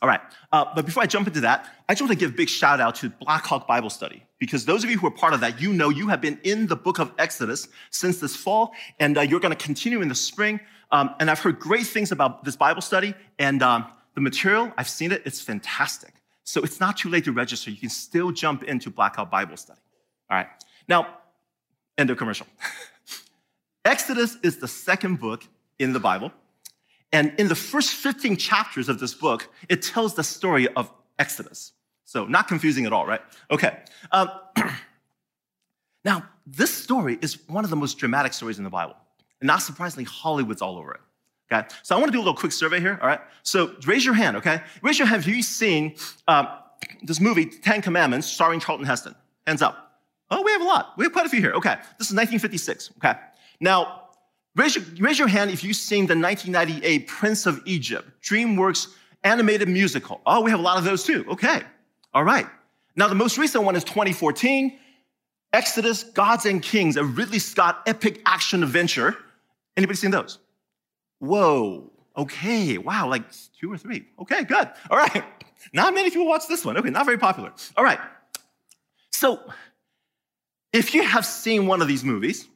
All 0.00 0.08
right, 0.08 0.20
uh, 0.50 0.64
but 0.74 0.84
before 0.84 1.02
I 1.04 1.06
jump 1.06 1.28
into 1.28 1.42
that, 1.42 1.70
I 1.88 1.92
just 1.92 2.02
want 2.02 2.10
to 2.10 2.18
give 2.18 2.32
a 2.32 2.34
big 2.34 2.48
shout 2.48 2.80
out 2.80 2.96
to 2.96 3.10
Blackhawk 3.10 3.68
Bible 3.68 3.88
Study 3.88 4.24
because 4.40 4.64
those 4.64 4.82
of 4.82 4.90
you 4.90 4.98
who 4.98 5.06
are 5.06 5.12
part 5.12 5.32
of 5.32 5.40
that, 5.40 5.60
you 5.60 5.72
know 5.72 5.90
you 5.90 6.08
have 6.08 6.20
been 6.20 6.40
in 6.42 6.66
the 6.66 6.74
book 6.74 6.98
of 6.98 7.12
Exodus 7.18 7.68
since 7.90 8.18
this 8.18 8.34
fall, 8.34 8.72
and 8.98 9.16
uh, 9.16 9.20
you're 9.20 9.38
going 9.38 9.56
to 9.56 9.64
continue 9.64 10.02
in 10.02 10.08
the 10.08 10.14
spring. 10.16 10.58
Um, 10.92 11.14
and 11.18 11.30
I've 11.30 11.40
heard 11.40 11.58
great 11.58 11.86
things 11.86 12.12
about 12.12 12.44
this 12.44 12.54
Bible 12.54 12.82
study 12.82 13.14
and 13.38 13.62
um, 13.62 13.86
the 14.14 14.20
material. 14.20 14.72
I've 14.76 14.88
seen 14.88 15.10
it, 15.10 15.22
it's 15.24 15.40
fantastic. 15.40 16.14
So 16.44 16.62
it's 16.62 16.78
not 16.80 16.98
too 16.98 17.08
late 17.08 17.24
to 17.24 17.32
register. 17.32 17.70
You 17.70 17.78
can 17.78 17.88
still 17.88 18.30
jump 18.30 18.62
into 18.64 18.90
Blackhawk 18.90 19.30
Bible 19.30 19.56
Study. 19.56 19.80
All 20.30 20.36
right. 20.36 20.48
Now, 20.88 21.06
end 21.96 22.10
of 22.10 22.18
commercial. 22.18 22.46
Exodus 23.84 24.36
is 24.42 24.58
the 24.58 24.68
second 24.68 25.18
book 25.18 25.44
in 25.78 25.92
the 25.92 26.00
Bible. 26.00 26.32
And 27.12 27.32
in 27.38 27.48
the 27.48 27.54
first 27.54 27.94
15 27.94 28.36
chapters 28.36 28.88
of 28.88 28.98
this 29.00 29.14
book, 29.14 29.48
it 29.68 29.82
tells 29.82 30.14
the 30.14 30.24
story 30.24 30.68
of 30.74 30.92
Exodus. 31.18 31.72
So, 32.04 32.26
not 32.26 32.48
confusing 32.48 32.86
at 32.86 32.92
all, 32.92 33.06
right? 33.06 33.20
Okay. 33.50 33.78
Um, 34.10 34.30
Now, 36.04 36.28
this 36.46 36.74
story 36.74 37.18
is 37.20 37.38
one 37.48 37.64
of 37.64 37.70
the 37.70 37.76
most 37.76 37.98
dramatic 37.98 38.32
stories 38.32 38.58
in 38.58 38.64
the 38.64 38.70
Bible. 38.70 38.96
And 39.42 39.48
not 39.48 39.60
surprisingly, 39.60 40.04
Hollywood's 40.04 40.62
all 40.62 40.78
over 40.78 40.92
it. 40.92 41.00
Okay? 41.52 41.68
So 41.82 41.96
I 41.96 41.98
want 41.98 42.08
to 42.08 42.12
do 42.12 42.18
a 42.18 42.24
little 42.24 42.34
quick 42.34 42.52
survey 42.52 42.80
here, 42.80 42.98
all 43.02 43.08
right? 43.08 43.20
So 43.42 43.74
raise 43.84 44.04
your 44.04 44.14
hand, 44.14 44.36
okay? 44.38 44.62
Raise 44.80 44.98
your 44.98 45.08
hand 45.08 45.20
if 45.20 45.26
you've 45.26 45.44
seen 45.44 45.96
um, 46.28 46.48
this 47.02 47.20
movie, 47.20 47.46
Ten 47.46 47.82
Commandments, 47.82 48.26
starring 48.26 48.60
Charlton 48.60 48.86
Heston. 48.86 49.14
Hands 49.46 49.60
up. 49.60 49.98
Oh, 50.30 50.42
we 50.42 50.52
have 50.52 50.62
a 50.62 50.64
lot. 50.64 50.94
We 50.96 51.04
have 51.04 51.12
quite 51.12 51.26
a 51.26 51.28
few 51.28 51.40
here. 51.40 51.52
Okay. 51.52 51.74
This 51.98 52.08
is 52.08 52.14
1956. 52.14 52.92
Okay. 52.98 53.18
Now, 53.60 54.04
raise 54.56 54.76
your, 54.76 54.84
raise 54.98 55.18
your 55.18 55.28
hand 55.28 55.50
if 55.50 55.62
you've 55.62 55.76
seen 55.76 56.06
the 56.06 56.14
1998 56.14 57.06
Prince 57.08 57.46
of 57.46 57.60
Egypt, 57.66 58.08
DreamWorks 58.22 58.86
animated 59.24 59.68
musical. 59.68 60.20
Oh, 60.24 60.40
we 60.40 60.50
have 60.50 60.60
a 60.60 60.62
lot 60.62 60.78
of 60.78 60.84
those 60.84 61.04
too. 61.04 61.26
Okay. 61.28 61.62
All 62.14 62.24
right. 62.24 62.46
Now, 62.96 63.08
the 63.08 63.14
most 63.14 63.36
recent 63.36 63.64
one 63.64 63.76
is 63.76 63.84
2014, 63.84 64.78
Exodus, 65.52 66.04
Gods 66.04 66.46
and 66.46 66.62
Kings, 66.62 66.96
a 66.96 67.04
Ridley 67.04 67.38
Scott 67.38 67.82
epic 67.86 68.22
action 68.24 68.62
adventure. 68.62 69.16
Anybody 69.76 69.96
seen 69.96 70.10
those? 70.10 70.38
Whoa. 71.18 71.90
Okay. 72.16 72.78
Wow. 72.78 73.08
Like 73.08 73.24
two 73.58 73.72
or 73.72 73.78
three. 73.78 74.06
Okay, 74.20 74.44
good. 74.44 74.68
All 74.90 74.98
right. 74.98 75.24
Not 75.72 75.94
many 75.94 76.10
people 76.10 76.26
watch 76.26 76.48
this 76.48 76.64
one. 76.64 76.76
Okay, 76.76 76.90
not 76.90 77.06
very 77.06 77.18
popular. 77.18 77.52
All 77.76 77.84
right. 77.84 78.00
So, 79.10 79.40
if 80.72 80.92
you 80.92 81.04
have 81.04 81.24
seen 81.24 81.66
one 81.66 81.80
of 81.80 81.86
these 81.86 82.02
movies, 82.02 82.48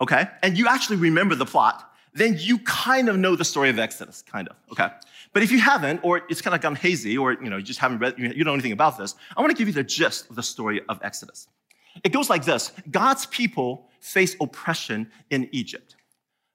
okay, 0.00 0.28
and 0.44 0.56
you 0.56 0.68
actually 0.68 0.98
remember 0.98 1.34
the 1.34 1.44
plot, 1.44 1.90
then 2.14 2.36
you 2.38 2.58
kind 2.60 3.08
of 3.08 3.16
know 3.18 3.34
the 3.34 3.44
story 3.44 3.68
of 3.68 3.78
Exodus, 3.78 4.22
kind 4.22 4.48
of, 4.48 4.56
okay? 4.70 4.88
But 5.32 5.42
if 5.42 5.50
you 5.50 5.58
haven't, 5.58 6.00
or 6.02 6.22
it's 6.30 6.40
kind 6.40 6.54
of 6.54 6.60
gone 6.60 6.76
hazy, 6.76 7.18
or 7.18 7.32
you 7.32 7.50
know, 7.50 7.56
you 7.56 7.62
just 7.62 7.80
haven't 7.80 7.98
read, 7.98 8.14
you 8.16 8.28
don't 8.28 8.44
know 8.44 8.52
anything 8.52 8.72
about 8.72 8.96
this, 8.96 9.14
I 9.36 9.40
want 9.40 9.50
to 9.50 9.56
give 9.56 9.66
you 9.68 9.74
the 9.74 9.82
gist 9.82 10.30
of 10.30 10.36
the 10.36 10.42
story 10.42 10.80
of 10.88 11.00
Exodus. 11.02 11.48
It 12.04 12.12
goes 12.12 12.30
like 12.30 12.44
this 12.44 12.72
God's 12.90 13.26
people 13.26 13.88
face 14.00 14.36
oppression 14.40 15.10
in 15.30 15.48
Egypt. 15.52 15.95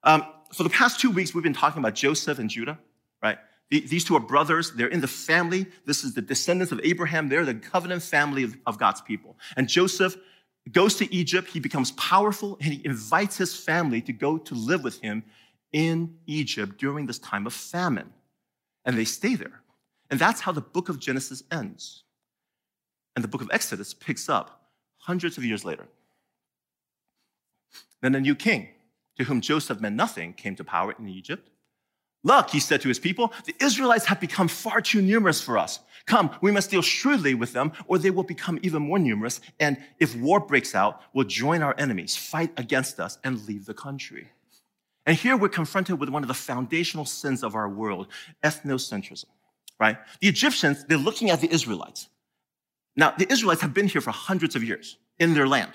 Um, 0.04 0.26
for 0.54 0.64
the 0.64 0.70
past 0.70 1.00
two 1.00 1.12
weeks, 1.12 1.34
we've 1.34 1.44
been 1.44 1.54
talking 1.54 1.80
about 1.80 1.96
Joseph 1.96 2.40
and 2.40 2.50
Judah, 2.50 2.78
right? 3.24 3.38
These 3.70 4.04
two 4.04 4.18
are 4.18 4.20
brothers. 4.20 4.72
They're 4.74 4.88
in 4.88 5.00
the 5.00 5.08
family. 5.08 5.66
This 5.86 6.04
is 6.04 6.14
the 6.14 6.22
descendants 6.22 6.74
of 6.74 6.82
Abraham. 6.84 7.30
They're 7.30 7.46
the 7.46 7.56
covenant 7.56 8.04
family 8.04 8.44
of, 8.44 8.58
of 8.66 8.78
God's 8.78 9.00
people. 9.00 9.38
And 9.56 9.70
Joseph 9.70 10.18
goes 10.70 10.96
to 10.96 11.14
Egypt. 11.14 11.48
He 11.48 11.62
becomes 11.62 11.92
powerful 11.92 12.58
and 12.62 12.74
he 12.74 12.86
invites 12.86 13.38
his 13.38 13.56
family 13.56 14.02
to 14.02 14.12
go 14.12 14.38
to 14.38 14.56
live 14.56 14.84
with 14.84 15.00
him 15.00 15.24
in 15.72 16.18
Egypt 16.26 16.78
during 16.78 17.06
this 17.06 17.20
time 17.20 17.48
of 17.48 17.54
famine. 17.54 18.12
And 18.84 18.98
they 18.98 19.06
stay 19.06 19.36
there. 19.36 19.62
And 20.10 20.20
that's 20.20 20.42
how 20.42 20.52
the 20.52 20.62
book 20.62 20.90
of 20.90 21.00
Genesis 21.00 21.42
ends. 21.50 22.04
And 23.16 23.24
the 23.24 23.30
book 23.30 23.42
of 23.42 23.50
Exodus 23.54 23.94
picks 23.94 24.28
up 24.28 24.70
hundreds 24.98 25.38
of 25.38 25.46
years 25.46 25.64
later. 25.64 25.88
Then 28.02 28.16
a 28.16 28.20
new 28.20 28.36
king, 28.36 28.68
to 29.18 29.24
whom 29.24 29.42
Joseph 29.42 29.80
meant 29.82 29.96
nothing, 29.96 30.34
came 30.34 30.56
to 30.56 30.64
power 30.64 30.94
in 30.98 31.08
Egypt. 31.08 31.50
Look, 32.24 32.52
he 32.52 32.60
said 32.60 32.82
to 32.82 32.88
his 32.88 33.00
people, 33.00 33.34
the 33.46 33.56
Israelites 33.60 34.06
have 34.06 34.20
become 34.20 34.48
far 34.48 34.80
too 34.82 35.02
numerous 35.02 35.42
for 35.42 35.58
us. 35.58 35.80
Come, 36.06 36.30
we 36.42 36.52
must 36.52 36.70
deal 36.70 36.82
shrewdly 36.82 37.34
with 37.34 37.54
them, 37.54 37.72
or 37.88 37.98
they 37.98 38.12
will 38.12 38.24
become 38.24 38.60
even 38.62 38.84
more 38.84 39.00
numerous. 39.00 39.40
And 39.60 39.78
if 40.00 40.16
war 40.16 40.40
breaks 40.40 40.76
out, 40.76 41.02
we'll 41.14 41.26
join 41.26 41.62
our 41.62 41.76
enemies, 41.78 42.16
fight 42.16 42.52
against 42.58 43.00
us, 43.00 43.18
and 43.24 43.46
leave 43.48 43.66
the 43.66 43.74
country. 43.74 44.30
And 45.06 45.18
here 45.18 45.36
we're 45.36 45.50
confronted 45.50 46.00
with 46.00 46.10
one 46.10 46.24
of 46.24 46.28
the 46.28 46.34
foundational 46.36 47.06
sins 47.06 47.44
of 47.44 47.56
our 47.56 47.70
world 47.70 48.08
ethnocentrism, 48.44 49.26
right? 49.80 49.98
The 50.20 50.28
Egyptians, 50.28 50.86
they're 50.86 50.98
looking 50.98 51.32
at 51.32 51.42
the 51.42 51.52
Israelites. 51.52 52.08
Now, 52.96 53.12
the 53.18 53.32
Israelites 53.32 53.62
have 53.62 53.74
been 53.74 53.88
here 53.88 54.02
for 54.02 54.12
hundreds 54.12 54.56
of 54.56 54.64
years 54.64 54.98
in 55.18 55.34
their 55.34 55.48
land, 55.48 55.72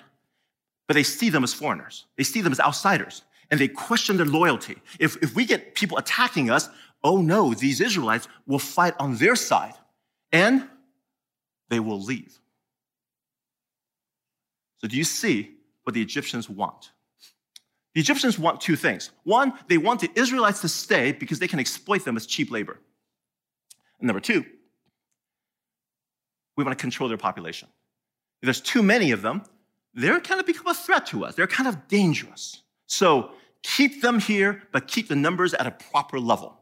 but 0.87 0.95
they 0.95 1.03
see 1.03 1.31
them 1.31 1.45
as 1.45 1.53
foreigners, 1.53 2.07
they 2.17 2.25
see 2.25 2.41
them 2.41 2.53
as 2.53 2.61
outsiders 2.61 3.23
and 3.51 3.61
they 3.61 3.69
question 3.69 4.17
their 4.17 4.27
loyalty. 4.27 4.77
If, 4.99 5.23
if 5.23 5.35
we 5.35 5.45
get 5.45 5.75
people 5.75 5.99
attacking 5.99 6.51
us, 6.51 6.69
oh 7.05 7.21
no, 7.21 7.55
these 7.55 7.81
Israelites 7.81 8.29
will 8.47 8.59
fight 8.59 8.95
on 8.99 9.17
their 9.17 9.37
side 9.37 9.75
and 10.33 10.69
they 11.69 11.81
will 11.81 12.01
leave. 12.01 12.39
So, 14.79 14.89
do 14.89 14.97
you 14.97 15.05
see 15.05 15.53
what 15.85 15.95
the 15.95 16.03
Egyptians 16.03 16.51
want? 16.51 16.91
The 17.95 18.01
Egyptians 18.01 18.39
want 18.39 18.61
two 18.61 18.77
things. 18.77 19.11
One, 19.25 19.55
they 19.69 19.79
want 19.79 20.01
the 20.01 20.11
Israelites 20.15 20.61
to 20.61 20.69
stay 20.69 21.13
because 21.13 21.39
they 21.39 21.49
can 21.49 21.59
exploit 21.59 22.05
them 22.05 22.17
as 22.17 22.27
cheap 22.27 22.51
labor. 22.51 22.79
And 23.99 24.07
number 24.07 24.21
two, 24.21 24.45
we 26.57 26.65
want 26.65 26.77
to 26.77 26.81
control 26.81 27.09
their 27.09 27.17
population. 27.17 27.69
If 28.43 28.47
there's 28.47 28.61
too 28.61 28.83
many 28.83 29.13
of 29.13 29.23
them, 29.23 29.45
they're 29.97 30.21
kind 30.21 30.39
of 30.39 30.47
become 30.47 30.69
a 30.69 30.75
threat 30.75 31.07
to 31.07 31.25
us. 31.25 31.35
They're 31.35 31.47
kind 31.47 31.69
of 31.69 31.89
dangerous. 31.89 32.63
So 32.87 33.31
keep 33.63 34.03
them 34.03 34.21
here, 34.21 34.63
but 34.71 34.87
keep 34.87 35.09
the 35.09 35.17
numbers 35.17 35.55
at 35.55 35.67
a 35.67 35.71
proper 35.71 36.21
level. 36.21 36.57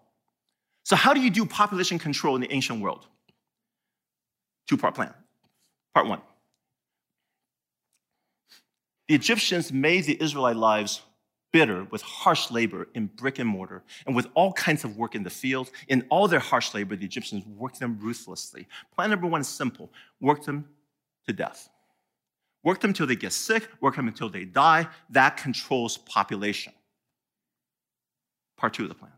So, 0.85 0.97
how 0.97 1.13
do 1.15 1.21
you 1.21 1.31
do 1.31 1.45
population 1.45 1.99
control 1.99 2.35
in 2.35 2.41
the 2.41 2.53
ancient 2.53 2.81
world? 2.81 3.07
Two 4.69 4.77
part 4.77 4.95
plan. 4.95 5.13
Part 5.95 6.07
one 6.07 6.21
the 9.09 9.15
Egyptians 9.15 9.73
made 9.73 10.05
the 10.05 10.21
Israelite 10.23 10.57
lives 10.57 11.03
bitter 11.53 11.85
with 11.91 12.03
harsh 12.03 12.51
labor 12.51 12.89
in 12.95 13.07
brick 13.07 13.39
and 13.39 13.49
mortar 13.49 13.83
and 14.07 14.17
with 14.17 14.27
all 14.35 14.53
kinds 14.55 14.83
of 14.83 14.97
work 14.97 15.15
in 15.15 15.23
the 15.23 15.31
field. 15.31 15.71
In 15.89 16.05
all 16.09 16.27
their 16.27 16.41
harsh 16.41 16.75
labor, 16.75 16.97
the 16.97 17.05
Egyptians 17.05 17.45
worked 17.47 17.79
them 17.79 17.99
ruthlessly. 18.01 18.67
Plan 18.95 19.11
number 19.11 19.27
one 19.27 19.41
is 19.43 19.49
simple 19.49 19.93
work 20.21 20.45
them 20.45 20.69
to 21.27 21.33
death. 21.33 21.69
Work 22.65 22.81
them 22.81 22.91
until 22.91 23.07
they 23.07 23.15
get 23.17 23.33
sick, 23.33 23.69
work 23.81 23.97
them 23.97 24.09
until 24.09 24.29
they 24.29 24.45
die. 24.45 24.89
That 25.11 25.37
controls 25.37 25.99
population. 25.99 26.73
Part 28.57 28.75
two 28.75 28.85
of 28.85 28.89
the 28.89 28.95
plan. 28.95 29.13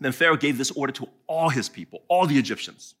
Then 0.00 0.12
Pharaoh 0.12 0.36
gave 0.36 0.58
this 0.58 0.70
order 0.70 0.92
to 0.94 1.08
all 1.26 1.48
his 1.48 1.68
people, 1.68 2.02
all 2.08 2.26
the 2.26 2.38
Egyptians. 2.38 2.94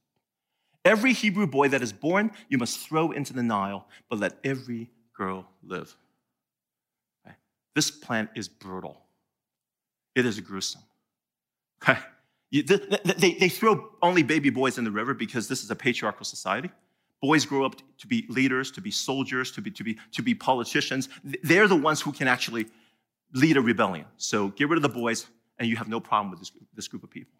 Every 0.84 1.12
Hebrew 1.12 1.46
boy 1.46 1.68
that 1.68 1.82
is 1.82 1.92
born, 1.92 2.32
you 2.48 2.58
must 2.58 2.80
throw 2.80 3.12
into 3.12 3.32
the 3.32 3.42
Nile, 3.42 3.86
but 4.10 4.18
let 4.18 4.34
every 4.42 4.90
girl 5.16 5.46
live. 5.62 5.96
Okay? 7.24 7.36
This 7.74 7.90
plan 7.90 8.28
is 8.34 8.48
brutal. 8.48 9.00
It 10.14 10.26
is 10.26 10.40
gruesome. 10.40 10.82
Okay? 11.82 11.98
They, 12.50 13.32
they 13.32 13.48
throw 13.48 13.90
only 14.02 14.22
baby 14.22 14.50
boys 14.50 14.76
in 14.76 14.84
the 14.84 14.90
river 14.90 15.14
because 15.14 15.48
this 15.48 15.62
is 15.62 15.70
a 15.70 15.76
patriarchal 15.76 16.24
society. 16.24 16.70
Boys 17.22 17.46
grow 17.46 17.64
up 17.64 17.76
to 17.98 18.06
be 18.08 18.26
leaders, 18.28 18.70
to 18.72 18.80
be 18.80 18.90
soldiers, 18.90 19.52
to 19.52 19.62
be, 19.62 19.70
to 19.70 19.84
be, 19.84 19.96
to 20.10 20.22
be 20.22 20.34
politicians. 20.34 21.08
They're 21.42 21.68
the 21.68 21.76
ones 21.76 22.00
who 22.00 22.10
can 22.12 22.26
actually 22.26 22.66
lead 23.32 23.56
a 23.56 23.60
rebellion. 23.60 24.06
So 24.16 24.48
get 24.48 24.68
rid 24.68 24.76
of 24.76 24.82
the 24.82 24.88
boys, 24.88 25.26
and 25.58 25.68
you 25.68 25.76
have 25.76 25.88
no 25.88 26.00
problem 26.00 26.30
with 26.30 26.40
this, 26.40 26.50
this 26.74 26.88
group 26.88 27.04
of 27.04 27.10
people. 27.10 27.32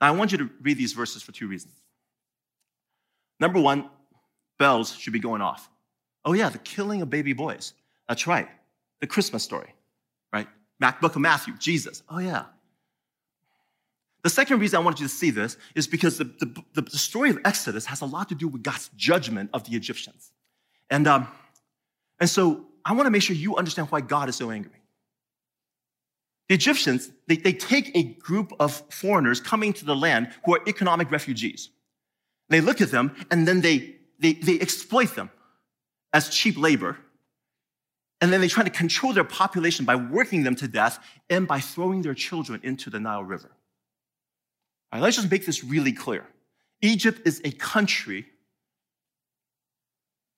Now, 0.00 0.08
I 0.08 0.10
want 0.12 0.32
you 0.32 0.38
to 0.38 0.50
read 0.62 0.78
these 0.78 0.94
verses 0.94 1.22
for 1.22 1.32
two 1.32 1.46
reasons. 1.46 1.74
Number 3.40 3.60
one, 3.60 3.90
bells 4.58 4.96
should 4.96 5.12
be 5.12 5.18
going 5.18 5.42
off. 5.42 5.68
Oh, 6.24 6.32
yeah, 6.32 6.48
the 6.48 6.58
killing 6.58 7.02
of 7.02 7.10
baby 7.10 7.34
boys. 7.34 7.74
That's 8.08 8.26
right. 8.26 8.48
The 9.00 9.06
Christmas 9.06 9.42
story, 9.42 9.74
right? 10.32 10.48
Book 10.80 11.14
of 11.14 11.20
Matthew, 11.20 11.54
Jesus. 11.58 12.02
Oh, 12.08 12.18
yeah. 12.18 12.44
The 14.26 14.30
second 14.30 14.58
reason 14.58 14.76
I 14.78 14.82
wanted 14.82 14.98
you 14.98 15.06
to 15.06 15.14
see 15.14 15.30
this 15.30 15.56
is 15.76 15.86
because 15.86 16.18
the, 16.18 16.24
the, 16.74 16.82
the 16.82 16.98
story 16.98 17.30
of 17.30 17.38
Exodus 17.44 17.86
has 17.86 18.00
a 18.00 18.06
lot 18.06 18.28
to 18.30 18.34
do 18.34 18.48
with 18.48 18.60
God's 18.60 18.90
judgment 18.96 19.50
of 19.54 19.62
the 19.62 19.76
Egyptians. 19.76 20.32
And, 20.90 21.06
um, 21.06 21.28
and 22.18 22.28
so 22.28 22.66
I 22.84 22.92
want 22.94 23.06
to 23.06 23.12
make 23.12 23.22
sure 23.22 23.36
you 23.36 23.54
understand 23.54 23.86
why 23.88 24.00
God 24.00 24.28
is 24.28 24.34
so 24.34 24.50
angry. 24.50 24.82
The 26.48 26.56
Egyptians, 26.56 27.08
they, 27.28 27.36
they 27.36 27.52
take 27.52 27.96
a 27.96 28.02
group 28.02 28.52
of 28.58 28.82
foreigners 28.90 29.38
coming 29.38 29.72
to 29.74 29.84
the 29.84 29.94
land 29.94 30.32
who 30.44 30.56
are 30.56 30.60
economic 30.66 31.12
refugees. 31.12 31.68
They 32.48 32.60
look 32.60 32.80
at 32.80 32.90
them 32.90 33.14
and 33.30 33.46
then 33.46 33.60
they, 33.60 33.94
they, 34.18 34.32
they 34.32 34.58
exploit 34.58 35.14
them 35.14 35.30
as 36.12 36.30
cheap 36.30 36.58
labor. 36.58 36.96
And 38.20 38.32
then 38.32 38.40
they 38.40 38.48
try 38.48 38.64
to 38.64 38.70
control 38.70 39.12
their 39.12 39.22
population 39.22 39.84
by 39.84 39.94
working 39.94 40.42
them 40.42 40.56
to 40.56 40.66
death 40.66 40.98
and 41.30 41.46
by 41.46 41.60
throwing 41.60 42.02
their 42.02 42.14
children 42.14 42.58
into 42.64 42.90
the 42.90 42.98
Nile 42.98 43.22
River. 43.22 43.52
Let's 44.92 45.16
just 45.16 45.30
make 45.30 45.44
this 45.44 45.62
really 45.62 45.92
clear. 45.92 46.26
Egypt 46.80 47.22
is 47.26 47.40
a 47.44 47.50
country 47.50 48.26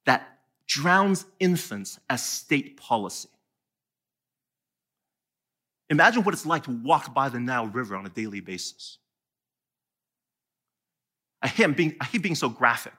that 0.07 0.41
drowns 0.67 1.25
infants 1.39 1.99
as 2.09 2.25
state 2.25 2.77
policy. 2.77 3.29
Imagine 5.91 6.23
what 6.23 6.35
it's 6.35 6.45
like 6.45 6.65
to 6.65 6.71
walk 6.71 7.15
by 7.15 7.29
the 7.29 7.41
Nile 7.41 7.67
River 7.67 7.97
on 7.97 8.05
a 8.05 8.11
daily 8.11 8.41
basis. 8.41 8.99
I 11.41 11.49
hate 11.49 11.77
being, 11.77 11.97
I 12.01 12.05
hate 12.05 12.23
being 12.23 12.35
so 12.35 12.49
graphic, 12.49 12.95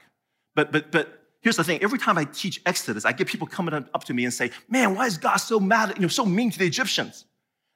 but, 0.56 0.72
but, 0.72 0.91
but 0.91 1.24
here's 1.41 1.58
the 1.58 1.63
thing. 1.63 1.84
Every 1.84 2.00
time 2.00 2.18
I 2.18 2.24
teach 2.25 2.62
Exodus, 2.65 3.06
I 3.06 3.12
get 3.12 3.27
people 3.27 3.48
coming 3.48 3.74
up 3.74 4.03
to 4.06 4.13
me 4.13 4.24
and 4.24 4.34
say, 4.34 4.51
man, 4.70 4.96
why 4.96 5.06
is 5.06 5.18
God 5.18 5.38
so 5.38 5.60
mad, 5.60 5.94
you 5.96 6.03
know, 6.03 6.08
so 6.08 6.25
mean 6.25 6.50
to 6.51 6.58
the 6.58 6.65
Egyptians? 6.65 7.25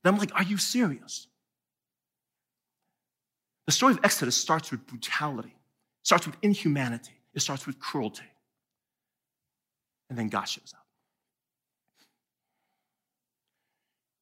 And 0.04 0.14
I'm 0.14 0.20
like, 0.20 0.34
are 0.36 0.44
you 0.44 0.58
serious? 0.58 1.28
The 3.66 3.72
story 3.72 3.94
of 3.94 4.00
Exodus 4.04 4.36
starts 4.36 4.72
with 4.72 4.86
brutality, 4.88 5.56
starts 6.04 6.26
with 6.26 6.36
inhumanity. 6.42 7.14
It 7.34 7.42
starts 7.42 7.66
with 7.66 7.80
cruelty. 7.80 8.24
And 10.10 10.18
then 10.18 10.28
God 10.28 10.46
shows 10.46 10.74
up. 10.76 10.86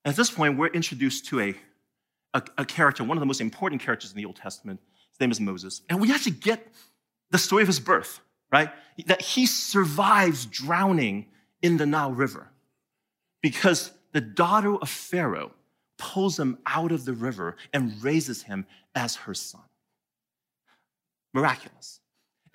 At 0.06 0.16
this 0.16 0.32
point, 0.32 0.58
we're 0.58 0.68
introduced 0.68 1.26
to 1.28 1.42
a, 1.42 1.56
a, 2.34 2.44
a, 2.60 2.66
character, 2.66 3.04
one 3.04 3.18
of 3.18 3.20
the 3.20 3.26
most 3.26 3.42
important 3.42 3.82
characters 3.82 4.12
in 4.12 4.18
the 4.18 4.26
Old 4.26 4.38
Testament. 4.38 4.80
His 5.10 5.20
name 5.20 5.32
is 5.32 5.40
Moses. 5.40 5.82
And 5.90 6.00
we 6.00 6.12
actually 6.12 6.34
get 6.34 6.66
the 7.30 7.38
story 7.38 7.62
of 7.62 7.68
his 7.68 7.80
birth, 7.80 8.20
right? 8.52 8.72
That 9.06 9.22
he 9.22 9.46
survives 9.46 10.46
drowning 10.46 11.28
in 11.62 11.78
the 11.78 11.86
Nile 11.86 12.14
River 12.14 12.50
because 13.42 13.92
the 14.14 14.22
daughter 14.22 14.76
of 14.76 14.90
Pharaoh 14.90 15.52
pulls 16.02 16.40
him 16.40 16.58
out 16.66 16.92
of 16.92 17.06
the 17.06 17.14
river 17.14 17.56
and 17.74 18.04
raises 18.04 18.42
him 18.42 18.66
as 18.96 19.16
her 19.16 19.36
son. 19.36 19.62
Miraculous. 21.32 22.00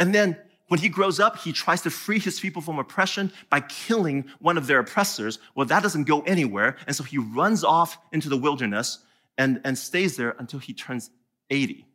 And 0.00 0.12
then 0.12 0.36
when 0.66 0.80
he 0.80 0.88
grows 0.88 1.20
up, 1.20 1.38
he 1.38 1.52
tries 1.52 1.82
to 1.82 1.90
free 1.90 2.18
his 2.18 2.40
people 2.40 2.60
from 2.60 2.80
oppression 2.80 3.32
by 3.48 3.60
killing 3.60 4.24
one 4.40 4.58
of 4.58 4.66
their 4.66 4.80
oppressors. 4.80 5.38
Well, 5.54 5.66
that 5.66 5.84
doesn't 5.84 6.04
go 6.04 6.22
anywhere. 6.22 6.76
And 6.88 6.96
so 6.96 7.04
he 7.04 7.18
runs 7.18 7.62
off 7.62 7.98
into 8.12 8.28
the 8.28 8.36
wilderness 8.36 8.98
and, 9.38 9.60
and 9.64 9.78
stays 9.78 10.16
there 10.16 10.34
until 10.40 10.58
he 10.58 10.74
turns 10.74 11.10
80. 11.48 11.86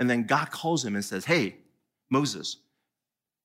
And 0.00 0.10
then 0.10 0.24
God 0.24 0.50
calls 0.50 0.84
him 0.84 0.96
and 0.96 1.04
says, 1.04 1.24
Hey, 1.24 1.58
Moses, 2.10 2.56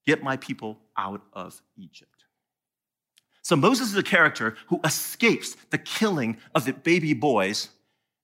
get 0.08 0.24
my 0.24 0.38
people 0.38 0.80
out 0.98 1.22
of 1.34 1.62
Egypt. 1.78 2.19
So 3.42 3.56
Moses 3.56 3.90
is 3.90 3.96
a 3.96 4.04
character 4.04 4.56
who 4.68 4.80
escapes 4.84 5.56
the 5.70 5.78
killing 5.78 6.38
of 6.54 6.66
the 6.66 6.74
baby 6.74 7.14
boys 7.14 7.70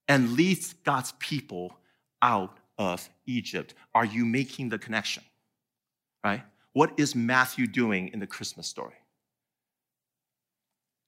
and 0.07 0.33
leads 0.33 0.73
God's 0.83 1.13
people 1.19 1.77
out 2.21 2.57
of 2.77 3.09
Egypt. 3.25 3.73
Are 3.93 4.05
you 4.05 4.25
making 4.25 4.69
the 4.69 4.77
connection? 4.77 5.23
Right? 6.23 6.43
What 6.73 6.93
is 6.97 7.15
Matthew 7.15 7.67
doing 7.67 8.09
in 8.09 8.19
the 8.19 8.27
Christmas 8.27 8.67
story? 8.67 8.95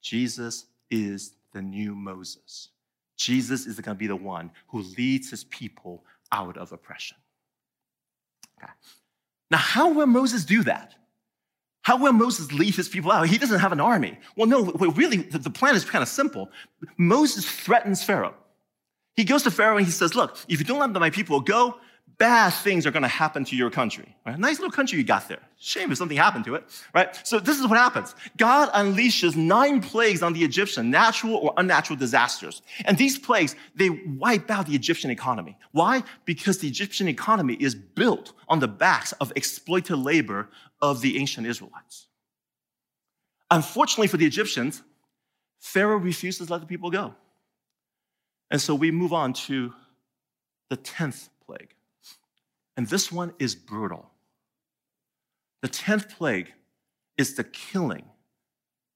Jesus 0.02 0.66
is 0.90 1.34
the 1.54 1.62
new 1.62 1.94
Moses. 1.94 2.70
Jesus 3.18 3.66
is 3.66 3.80
going 3.80 3.96
to 3.96 4.00
be 4.00 4.08
the 4.08 4.16
one 4.16 4.52
who 4.68 4.84
leads 4.98 5.30
his 5.30 5.44
people 5.46 6.06
out 6.32 6.56
of 6.56 6.72
oppression. 6.72 7.18
Okay. 8.58 8.72
Now, 9.50 9.58
how 9.58 9.92
will 9.92 10.08
Moses 10.08 10.46
do 10.46 10.64
that? 10.64 10.96
How 11.88 11.96
will 11.96 12.12
Moses 12.12 12.52
lead 12.52 12.76
his 12.76 12.90
people 12.90 13.14
out? 13.14 13.30
He 13.30 13.38
doesn't 13.38 13.62
have 13.62 13.72
an 13.72 13.80
army. 13.80 14.20
Well, 14.36 14.46
no, 14.46 14.74
really, 15.02 15.20
the 15.20 15.50
plan 15.50 15.74
is 15.74 15.86
kind 15.86 16.02
of 16.02 16.10
simple. 16.10 16.50
Moses 16.98 17.50
threatens 17.50 18.04
Pharaoh. 18.04 18.34
He 19.16 19.24
goes 19.24 19.44
to 19.44 19.52
Pharaoh 19.52 19.78
and 19.78 19.86
he 19.86 19.92
says, 19.94 20.14
Look, 20.14 20.38
if 20.50 20.60
you 20.60 20.66
don't 20.66 20.80
let 20.80 20.92
my 20.92 21.10
people 21.10 21.40
go, 21.40 21.80
bad 22.18 22.50
things 22.50 22.86
are 22.86 22.92
going 22.92 23.04
to 23.04 23.08
happen 23.08 23.46
to 23.46 23.56
your 23.56 23.70
country. 23.70 24.16
Right? 24.26 24.38
Nice 24.38 24.60
little 24.60 24.72
country 24.72 24.98
you 24.98 25.06
got 25.06 25.30
there. 25.30 25.40
Shame 25.60 25.92
if 25.92 25.98
something 25.98 26.18
happened 26.18 26.46
to 26.46 26.56
it, 26.56 26.66
right? 26.94 27.16
So 27.26 27.40
this 27.40 27.58
is 27.58 27.66
what 27.66 27.78
happens. 27.78 28.16
God 28.36 28.70
unleashes 28.74 29.36
nine 29.36 29.82
plagues 29.82 30.22
on 30.22 30.34
the 30.34 30.44
Egyptian, 30.44 30.92
natural 30.92 31.36
or 31.36 31.54
unnatural 31.58 31.98
disasters. 31.98 32.62
And 32.86 32.98
these 32.98 33.18
plagues, 33.18 33.56
they 33.76 33.90
wipe 33.90 34.52
out 34.52 34.68
the 34.68 34.76
Egyptian 34.76 35.10
economy. 35.10 35.58
Why? 35.72 36.04
Because 36.26 36.58
the 36.60 36.68
Egyptian 36.68 37.08
economy 37.08 37.56
is 37.56 37.76
built 37.76 38.34
on 38.50 38.60
the 38.60 38.68
backs 38.68 39.14
of 39.14 39.32
exploited 39.36 39.98
labor 39.98 40.50
of 40.82 41.02
the 41.02 41.18
ancient 41.18 41.48
Israelites. 41.48 42.08
Unfortunately 43.50 44.08
for 44.08 44.18
the 44.18 44.26
Egyptians, 44.26 44.84
Pharaoh 45.60 45.98
refuses 45.98 46.48
to 46.48 46.54
let 46.54 46.62
the 46.62 46.68
people 46.68 46.92
go. 46.92 47.16
And 48.52 48.62
so 48.62 48.76
we 48.76 48.92
move 48.92 49.14
on 49.14 49.34
to 49.34 49.74
the 50.70 50.78
10th 50.78 51.30
plague. 51.46 51.74
And 52.76 52.88
this 52.88 53.12
one 53.12 53.34
is 53.40 53.56
brutal. 53.56 54.10
The 55.62 55.70
10th 55.70 56.10
plague 56.10 56.54
is 57.18 57.36
the 57.36 57.44
killing 57.44 58.06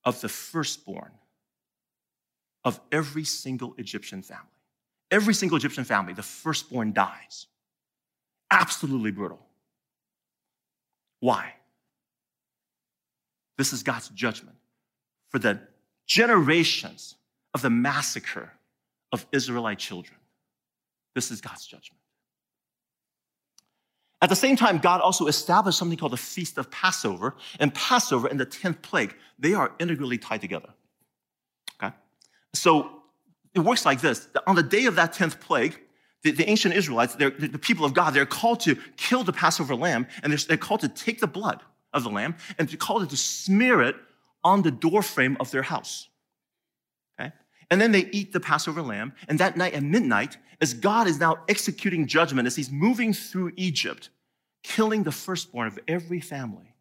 of 0.04 0.22
the 0.22 0.30
firstborn 0.30 1.12
of 2.64 2.80
every 2.92 3.24
single 3.24 3.74
Egyptian 3.78 4.22
family. 4.22 4.46
Every 5.10 5.34
single 5.34 5.58
Egyptian 5.58 5.84
family, 5.84 6.14
the 6.14 6.24
firstborn 6.24 6.94
dies. 6.94 7.48
Absolutely 8.52 9.12
brutal. 9.12 9.40
Why? 11.20 11.54
This 13.62 13.74
is 13.74 13.84
God's 13.84 14.10
judgment 14.10 14.58
for 15.30 15.38
the 15.38 15.60
generations 16.08 17.14
of 17.54 17.62
the 17.62 17.70
massacre 17.70 18.52
of 19.12 19.28
Israelite 19.32 19.78
children. 19.78 20.18
This 21.14 21.30
is 21.30 21.42
God's 21.42 21.68
judgment. 21.68 22.02
At 24.20 24.30
the 24.30 24.36
same 24.36 24.56
time, 24.56 24.80
God 24.80 25.00
also 25.00 25.28
established 25.28 25.78
something 25.78 25.96
called 25.96 26.14
the 26.14 26.18
Feast 26.18 26.58
of 26.58 26.72
Passover, 26.72 27.36
and 27.60 27.72
Passover 27.76 28.28
and 28.28 28.40
the 28.40 28.48
10th 28.48 28.82
plague, 28.82 29.14
they 29.38 29.54
are 29.54 29.72
integrally 29.78 30.18
tied 30.18 30.42
together. 30.42 30.70
Okay? 31.80 31.94
So 32.56 33.04
it 33.54 33.60
works 33.60 33.86
like 33.86 34.02
this. 34.02 34.28
On 34.48 34.56
the 34.56 34.64
day 34.64 34.86
of 34.86 34.96
that 34.96 35.14
10th 35.14 35.40
plague, 35.40 35.80
the, 36.24 36.32
the 36.32 36.50
ancient 36.50 36.74
Israelites, 36.74 37.14
the 37.14 37.30
people 37.62 37.86
of 37.86 37.94
God, 37.94 38.16
they're 38.16 38.26
called 38.26 38.62
to 38.62 38.76
kill 38.98 39.24
the 39.24 39.34
Passover 39.34 39.76
lamb, 39.76 40.08
and 40.24 40.34
they're, 40.34 40.40
they're 40.48 40.58
called 40.58 40.80
to 40.80 40.90
take 40.90 41.20
the 41.20 41.28
blood 41.28 41.62
of 41.94 42.04
the 42.04 42.10
lamb 42.10 42.36
and 42.58 42.70
to 42.70 42.78
call 42.78 43.02
it 43.02 43.10
to 43.10 43.18
smear 43.18 43.82
it 43.82 43.96
on 44.44 44.62
the 44.62 44.72
doorframe 44.72 45.38
of 45.40 45.52
their 45.52 45.62
house. 45.62 46.08
Okay? 47.20 47.32
And 47.70 47.80
then 47.80 47.92
they 47.92 48.08
eat 48.12 48.34
the 48.34 48.40
Passover 48.40 48.82
lamb, 48.82 49.14
and 49.28 49.40
that 49.40 49.58
night 49.58 49.74
at 49.74 49.84
midnight, 49.84 50.38
as 50.60 50.74
God 50.74 51.08
is 51.08 51.20
now 51.20 51.44
executing 51.48 52.08
judgment, 52.08 52.48
as 52.48 52.56
he's 52.56 52.72
moving 52.72 53.14
through 53.14 53.52
Egypt, 53.56 54.10
killing 54.64 55.04
the 55.04 55.12
firstborn 55.12 55.68
of 55.68 55.80
every 55.88 56.22
family, 56.22 56.76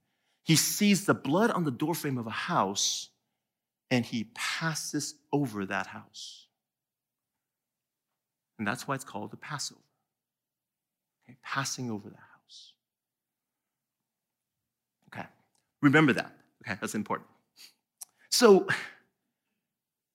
he 0.44 0.57
sees 0.57 1.07
the 1.07 1.14
blood 1.14 1.51
on 1.51 1.64
the 1.64 1.70
doorframe 1.70 2.18
of 2.18 2.27
a 2.27 2.31
house 2.31 3.09
and 3.90 4.05
he 4.05 4.31
passes 4.35 5.14
over 5.33 5.66
that 5.66 5.87
house. 5.87 6.46
And 8.59 8.66
that's 8.66 8.87
why 8.87 8.94
it's 8.94 9.05
called 9.05 9.31
the 9.31 9.37
Passover. 9.37 9.81
Okay, 11.25 11.37
passing 11.42 11.90
over 11.90 12.09
that 12.09 12.16
house. 12.16 12.73
Okay, 15.12 15.27
remember 15.83 16.12
that. 16.14 16.33
Okay, 16.66 16.79
that's 16.81 16.95
important. 16.95 17.29
So, 18.31 18.66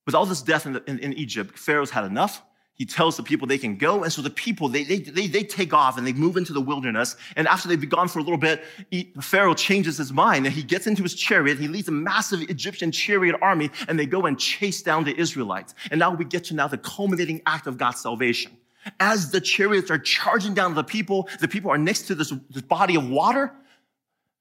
with 0.06 0.14
all 0.14 0.26
this 0.26 0.42
death 0.42 0.66
in, 0.66 0.74
the, 0.74 0.84
in, 0.88 0.98
in 1.00 1.12
Egypt, 1.14 1.58
Pharaoh's 1.58 1.90
had 1.90 2.04
enough 2.04 2.42
he 2.76 2.84
tells 2.84 3.16
the 3.16 3.22
people 3.22 3.46
they 3.46 3.56
can 3.56 3.76
go. 3.76 4.04
And 4.04 4.12
so 4.12 4.20
the 4.20 4.30
people, 4.30 4.68
they, 4.68 4.84
they, 4.84 4.98
they, 4.98 5.26
they, 5.26 5.42
take 5.42 5.72
off 5.72 5.96
and 5.96 6.06
they 6.06 6.12
move 6.12 6.36
into 6.36 6.52
the 6.52 6.60
wilderness. 6.60 7.16
And 7.34 7.48
after 7.48 7.68
they've 7.68 7.80
been 7.80 7.88
gone 7.88 8.06
for 8.06 8.18
a 8.18 8.22
little 8.22 8.36
bit, 8.36 8.64
he, 8.90 9.14
Pharaoh 9.20 9.54
changes 9.54 9.96
his 9.96 10.12
mind 10.12 10.44
and 10.44 10.54
he 10.54 10.62
gets 10.62 10.86
into 10.86 11.02
his 11.02 11.14
chariot. 11.14 11.58
He 11.58 11.68
leads 11.68 11.88
a 11.88 11.92
massive 11.92 12.42
Egyptian 12.42 12.92
chariot 12.92 13.34
army 13.40 13.70
and 13.88 13.98
they 13.98 14.04
go 14.04 14.26
and 14.26 14.38
chase 14.38 14.82
down 14.82 15.04
the 15.04 15.16
Israelites. 15.18 15.74
And 15.90 15.98
now 15.98 16.14
we 16.14 16.26
get 16.26 16.44
to 16.44 16.54
now 16.54 16.68
the 16.68 16.76
culminating 16.76 17.40
act 17.46 17.66
of 17.66 17.78
God's 17.78 18.00
salvation. 18.00 18.52
As 19.00 19.30
the 19.30 19.40
chariots 19.40 19.90
are 19.90 19.98
charging 19.98 20.52
down 20.52 20.74
the 20.74 20.84
people, 20.84 21.30
the 21.40 21.48
people 21.48 21.70
are 21.70 21.78
next 21.78 22.02
to 22.08 22.14
this, 22.14 22.30
this 22.50 22.62
body 22.62 22.96
of 22.96 23.08
water. 23.08 23.52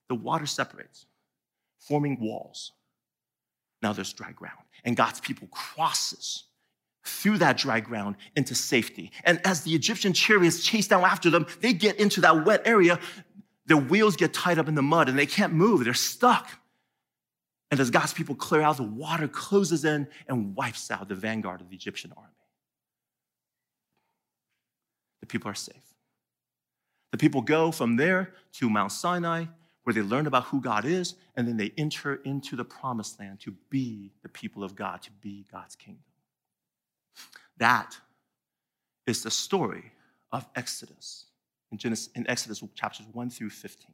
The 0.09 0.15
water 0.15 0.45
separates, 0.45 1.05
forming 1.87 2.19
walls. 2.19 2.71
Now 3.81 3.93
there's 3.93 4.13
dry 4.13 4.31
ground. 4.31 4.63
And 4.83 4.95
God's 4.95 5.19
people 5.19 5.47
crosses 5.49 6.43
through 7.03 7.37
that 7.37 7.57
dry 7.57 7.79
ground 7.79 8.15
into 8.35 8.55
safety. 8.55 9.11
And 9.23 9.39
as 9.45 9.61
the 9.61 9.75
Egyptian 9.75 10.13
chariots 10.13 10.63
chase 10.63 10.87
down 10.87 11.03
after 11.03 11.29
them, 11.29 11.45
they 11.61 11.73
get 11.73 11.99
into 11.99 12.21
that 12.21 12.45
wet 12.45 12.63
area. 12.65 12.99
Their 13.67 13.77
wheels 13.77 14.15
get 14.15 14.33
tied 14.33 14.59
up 14.59 14.67
in 14.67 14.75
the 14.75 14.81
mud 14.81 15.09
and 15.09 15.17
they 15.17 15.25
can't 15.25 15.53
move. 15.53 15.83
They're 15.83 15.93
stuck. 15.93 16.49
And 17.71 17.79
as 17.79 17.89
God's 17.89 18.13
people 18.13 18.35
clear 18.35 18.61
out, 18.61 18.77
the 18.77 18.83
water 18.83 19.27
closes 19.27 19.85
in 19.85 20.07
and 20.27 20.55
wipes 20.55 20.89
out 20.91 21.07
the 21.09 21.15
vanguard 21.15 21.61
of 21.61 21.69
the 21.69 21.75
Egyptian 21.75 22.13
army. 22.15 22.29
The 25.21 25.25
people 25.25 25.49
are 25.49 25.55
safe. 25.55 25.75
The 27.11 27.17
people 27.17 27.41
go 27.41 27.71
from 27.71 27.95
there 27.95 28.33
to 28.53 28.69
Mount 28.69 28.91
Sinai, 28.91 29.45
where 29.85 29.93
they 29.93 30.01
learn 30.01 30.25
about 30.25 30.45
who 30.45 30.59
God 30.59 30.83
is, 30.83 31.13
and 31.35 31.47
then 31.47 31.57
they 31.57 31.71
enter 31.77 32.15
into 32.25 32.55
the 32.55 32.65
promised 32.65 33.19
land 33.19 33.39
to 33.41 33.53
be 33.69 34.11
the 34.23 34.29
people 34.29 34.63
of 34.63 34.75
God, 34.75 35.01
to 35.03 35.11
be 35.21 35.45
God's 35.51 35.75
kingdom. 35.75 36.03
That 37.57 37.95
is 39.05 39.21
the 39.21 39.29
story 39.29 39.93
of 40.31 40.45
Exodus 40.55 41.25
in, 41.71 41.77
Genesis, 41.77 42.09
in 42.15 42.27
Exodus 42.27 42.63
chapters 42.73 43.05
1 43.13 43.29
through 43.29 43.51
15. 43.51 43.91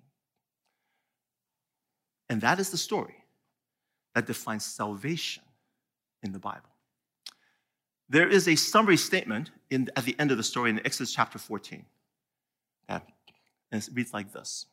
And 2.30 2.39
that 2.39 2.58
is 2.58 2.69
the 2.69 2.77
story 2.77 3.25
that 4.15 4.25
defines 4.25 4.65
salvation 4.65 5.43
in 6.23 6.32
the 6.32 6.39
Bible. 6.39 6.69
There 8.08 8.30
is 8.30 8.47
a 8.47 8.56
summary 8.56 8.97
statement 8.97 9.51
in, 9.69 9.89
at 9.97 10.06
the 10.06 10.15
end 10.17 10.32
of 10.32 10.38
the 10.38 10.43
story 10.43 10.69
in 10.69 10.80
Exodus 10.86 11.13
chapter 11.13 11.38
14. 11.38 11.86
and 12.88 13.01
it 13.71 13.89
reads 13.93 14.13
like 14.13 14.32
this 14.32 14.67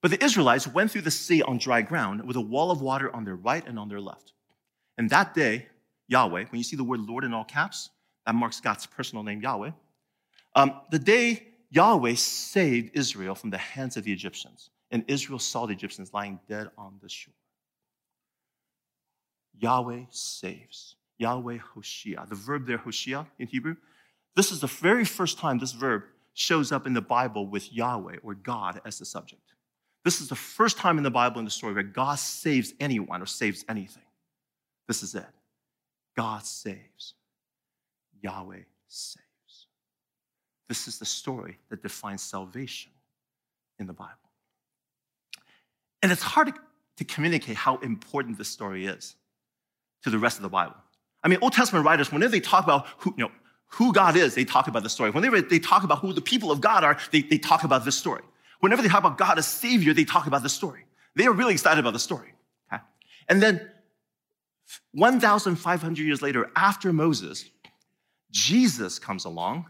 But 0.00 0.10
the 0.10 0.22
Israelites 0.22 0.66
went 0.66 0.90
through 0.90 1.02
the 1.02 1.10
sea 1.10 1.42
on 1.42 1.58
dry 1.58 1.82
ground 1.82 2.24
with 2.24 2.36
a 2.36 2.40
wall 2.40 2.70
of 2.70 2.80
water 2.80 3.14
on 3.14 3.24
their 3.24 3.36
right 3.36 3.66
and 3.66 3.78
on 3.78 3.88
their 3.88 4.00
left. 4.00 4.32
And 4.96 5.10
that 5.10 5.34
day, 5.34 5.66
Yahweh, 6.08 6.44
when 6.44 6.58
you 6.58 6.64
see 6.64 6.76
the 6.76 6.84
word 6.84 7.00
Lord 7.00 7.24
in 7.24 7.34
all 7.34 7.44
caps, 7.44 7.90
that 8.26 8.34
marks 8.34 8.60
God's 8.60 8.86
personal 8.86 9.24
name, 9.24 9.40
Yahweh. 9.40 9.70
Um, 10.54 10.80
the 10.90 10.98
day 10.98 11.48
Yahweh 11.70 12.14
saved 12.14 12.90
Israel 12.94 13.34
from 13.34 13.50
the 13.50 13.58
hands 13.58 13.96
of 13.96 14.04
the 14.04 14.12
Egyptians, 14.12 14.70
and 14.90 15.04
Israel 15.08 15.38
saw 15.38 15.66
the 15.66 15.72
Egyptians 15.72 16.12
lying 16.14 16.38
dead 16.48 16.68
on 16.78 16.98
the 17.02 17.08
shore. 17.08 17.34
Yahweh 19.58 20.04
saves. 20.10 20.96
Yahweh 21.18 21.58
Hoshea. 21.58 22.16
The 22.28 22.34
verb 22.34 22.66
there, 22.66 22.78
Hoshea, 22.78 23.26
in 23.38 23.48
Hebrew, 23.48 23.76
this 24.36 24.52
is 24.52 24.60
the 24.60 24.68
very 24.68 25.04
first 25.04 25.38
time 25.38 25.58
this 25.58 25.72
verb 25.72 26.04
shows 26.32 26.70
up 26.70 26.86
in 26.86 26.92
the 26.92 27.00
Bible 27.00 27.46
with 27.46 27.72
Yahweh 27.72 28.18
or 28.22 28.34
God 28.34 28.80
as 28.84 28.98
the 28.98 29.04
subject. 29.04 29.54
This 30.04 30.20
is 30.20 30.28
the 30.28 30.36
first 30.36 30.78
time 30.78 30.96
in 30.96 31.04
the 31.04 31.10
Bible 31.10 31.38
in 31.38 31.44
the 31.44 31.50
story 31.50 31.74
where 31.74 31.82
God 31.82 32.18
saves 32.18 32.72
anyone 32.80 33.20
or 33.20 33.26
saves 33.26 33.64
anything. 33.68 34.02
This 34.86 35.02
is 35.02 35.14
it. 35.14 35.26
God 36.16 36.44
saves. 36.44 37.14
Yahweh 38.22 38.62
saves. 38.88 39.66
This 40.68 40.88
is 40.88 40.98
the 40.98 41.04
story 41.04 41.58
that 41.70 41.82
defines 41.82 42.22
salvation 42.22 42.92
in 43.78 43.86
the 43.86 43.92
Bible. 43.92 44.12
And 46.02 46.12
it's 46.12 46.22
hard 46.22 46.52
to 46.96 47.04
communicate 47.04 47.56
how 47.56 47.76
important 47.78 48.38
this 48.38 48.48
story 48.48 48.86
is 48.86 49.14
to 50.02 50.10
the 50.10 50.18
rest 50.18 50.36
of 50.36 50.42
the 50.42 50.48
Bible. 50.48 50.76
I 51.22 51.28
mean, 51.28 51.38
Old 51.42 51.52
Testament 51.52 51.84
writers, 51.84 52.12
whenever 52.12 52.30
they 52.30 52.40
talk 52.40 52.64
about 52.64 52.86
who, 52.98 53.14
you 53.16 53.24
know, 53.24 53.32
who 53.68 53.92
God 53.92 54.16
is, 54.16 54.34
they 54.34 54.44
talk 54.44 54.68
about 54.68 54.82
the 54.82 54.88
story. 54.88 55.10
Whenever 55.10 55.40
they 55.40 55.58
talk 55.58 55.84
about 55.84 55.98
who 55.98 56.12
the 56.12 56.20
people 56.20 56.50
of 56.50 56.60
God 56.60 56.84
are, 56.84 56.98
they, 57.12 57.22
they 57.22 57.38
talk 57.38 57.64
about 57.64 57.84
this 57.84 57.96
story. 57.96 58.22
Whenever 58.60 58.82
they 58.82 58.88
talk 58.88 59.00
about 59.00 59.18
God 59.18 59.38
as 59.38 59.46
Savior, 59.46 59.94
they 59.94 60.04
talk 60.04 60.26
about 60.26 60.42
the 60.42 60.48
story. 60.48 60.84
They 61.14 61.26
are 61.26 61.32
really 61.32 61.52
excited 61.52 61.80
about 61.80 61.92
the 61.92 61.98
story. 61.98 62.34
Okay? 62.72 62.82
And 63.28 63.42
then 63.42 63.70
1,500 64.92 65.98
years 65.98 66.22
later, 66.22 66.50
after 66.56 66.92
Moses, 66.92 67.48
Jesus 68.30 68.98
comes 68.98 69.24
along, 69.24 69.66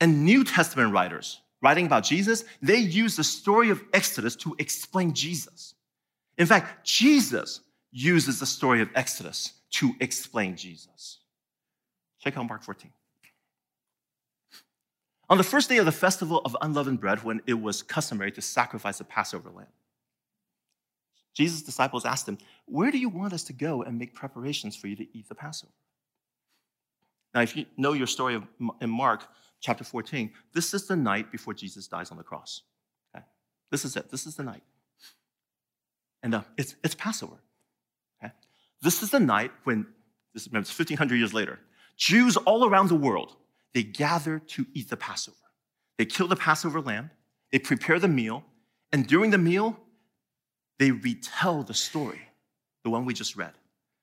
and 0.00 0.24
New 0.24 0.44
Testament 0.44 0.92
writers 0.92 1.40
writing 1.62 1.86
about 1.86 2.04
Jesus, 2.04 2.44
they 2.60 2.76
use 2.76 3.16
the 3.16 3.24
story 3.24 3.70
of 3.70 3.82
Exodus 3.92 4.36
to 4.36 4.54
explain 4.58 5.14
Jesus. 5.14 5.74
In 6.36 6.46
fact, 6.46 6.84
Jesus 6.84 7.60
uses 7.90 8.38
the 8.38 8.46
story 8.46 8.82
of 8.82 8.90
Exodus 8.94 9.54
to 9.70 9.94
explain 10.00 10.56
Jesus. 10.56 11.20
Check 12.20 12.36
out 12.36 12.46
Mark 12.46 12.62
14. 12.62 12.90
On 15.34 15.38
the 15.38 15.42
first 15.42 15.68
day 15.68 15.78
of 15.78 15.84
the 15.84 15.90
festival 15.90 16.42
of 16.44 16.56
unleavened 16.62 17.00
bread, 17.00 17.24
when 17.24 17.42
it 17.44 17.54
was 17.54 17.82
customary 17.82 18.30
to 18.30 18.40
sacrifice 18.40 19.00
a 19.00 19.04
Passover 19.04 19.50
lamb, 19.50 19.66
Jesus' 21.34 21.60
disciples 21.60 22.04
asked 22.04 22.28
him, 22.28 22.38
Where 22.66 22.92
do 22.92 22.98
you 22.98 23.08
want 23.08 23.32
us 23.32 23.42
to 23.46 23.52
go 23.52 23.82
and 23.82 23.98
make 23.98 24.14
preparations 24.14 24.76
for 24.76 24.86
you 24.86 24.94
to 24.94 25.18
eat 25.18 25.28
the 25.28 25.34
Passover? 25.34 25.72
Now, 27.34 27.40
if 27.40 27.56
you 27.56 27.66
know 27.76 27.94
your 27.94 28.06
story 28.06 28.36
of, 28.36 28.44
in 28.80 28.88
Mark 28.88 29.26
chapter 29.60 29.82
14, 29.82 30.30
this 30.52 30.72
is 30.72 30.86
the 30.86 30.94
night 30.94 31.32
before 31.32 31.52
Jesus 31.52 31.88
dies 31.88 32.12
on 32.12 32.16
the 32.16 32.22
cross. 32.22 32.62
Okay? 33.12 33.24
This 33.72 33.84
is 33.84 33.96
it. 33.96 34.12
This 34.12 34.26
is 34.26 34.36
the 34.36 34.44
night. 34.44 34.62
And 36.22 36.36
uh, 36.36 36.42
it's, 36.56 36.76
it's 36.84 36.94
Passover. 36.94 37.40
Okay? 38.22 38.32
This 38.82 39.02
is 39.02 39.10
the 39.10 39.18
night 39.18 39.50
when, 39.64 39.84
this 40.32 40.46
is 40.46 40.52
1500 40.52 41.16
years 41.16 41.34
later, 41.34 41.58
Jews 41.96 42.36
all 42.36 42.68
around 42.68 42.88
the 42.88 42.94
world 42.94 43.34
they 43.74 43.82
gather 43.82 44.38
to 44.38 44.66
eat 44.72 44.88
the 44.88 44.96
Passover. 44.96 45.36
They 45.98 46.06
kill 46.06 46.28
the 46.28 46.36
Passover 46.36 46.80
lamb, 46.80 47.10
they 47.52 47.58
prepare 47.58 47.98
the 47.98 48.08
meal, 48.08 48.44
and 48.92 49.06
during 49.06 49.30
the 49.30 49.38
meal, 49.38 49.76
they 50.78 50.90
retell 50.90 51.62
the 51.62 51.74
story, 51.74 52.20
the 52.82 52.90
one 52.90 53.04
we 53.04 53.14
just 53.14 53.36
read. 53.36 53.52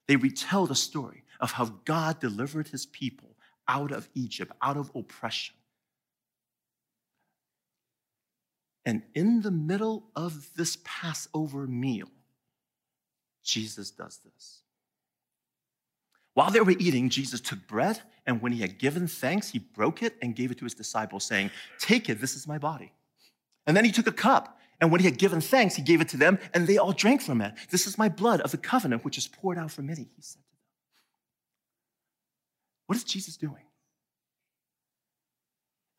They 0.07 0.15
retell 0.15 0.65
the 0.65 0.75
story 0.75 1.23
of 1.39 1.53
how 1.53 1.65
God 1.85 2.19
delivered 2.19 2.67
his 2.67 2.85
people 2.85 3.35
out 3.67 3.91
of 3.91 4.09
Egypt, 4.13 4.51
out 4.61 4.77
of 4.77 4.91
oppression. 4.95 5.55
And 8.85 9.03
in 9.13 9.41
the 9.41 9.51
middle 9.51 10.09
of 10.15 10.49
this 10.55 10.77
Passover 10.83 11.67
meal, 11.67 12.09
Jesus 13.43 13.91
does 13.91 14.19
this. 14.25 14.63
While 16.33 16.51
they 16.51 16.61
were 16.61 16.71
eating, 16.71 17.09
Jesus 17.09 17.41
took 17.41 17.67
bread, 17.67 18.01
and 18.25 18.41
when 18.41 18.51
he 18.51 18.61
had 18.61 18.77
given 18.77 19.07
thanks, 19.07 19.49
he 19.49 19.59
broke 19.59 20.01
it 20.01 20.15
and 20.21 20.35
gave 20.35 20.51
it 20.51 20.57
to 20.59 20.65
his 20.65 20.73
disciples, 20.73 21.25
saying, 21.25 21.51
Take 21.79 22.09
it, 22.09 22.21
this 22.21 22.35
is 22.35 22.47
my 22.47 22.57
body. 22.57 22.93
And 23.67 23.75
then 23.75 23.85
he 23.85 23.91
took 23.91 24.07
a 24.07 24.11
cup, 24.11 24.57
and 24.79 24.91
when 24.91 25.01
he 25.01 25.05
had 25.05 25.17
given 25.17 25.41
thanks, 25.41 25.75
he 25.75 25.81
gave 25.81 26.01
it 26.01 26.09
to 26.09 26.17
them, 26.17 26.39
and 26.53 26.65
they 26.65 26.77
all 26.77 26.93
drank 26.93 27.21
from 27.21 27.41
it. 27.41 27.53
This 27.69 27.85
is 27.85 27.97
my 27.97 28.09
blood 28.09 28.41
of 28.41 28.51
the 28.51 28.57
covenant, 28.57 29.03
which 29.03 29.17
is 29.17 29.27
poured 29.27 29.57
out 29.57 29.71
for 29.71 29.81
many, 29.81 30.09
he 30.15 30.21
said 30.21 30.41
to 30.41 30.49
them. 30.49 30.57
What 32.87 32.97
is 32.97 33.03
Jesus 33.03 33.37
doing? 33.37 33.63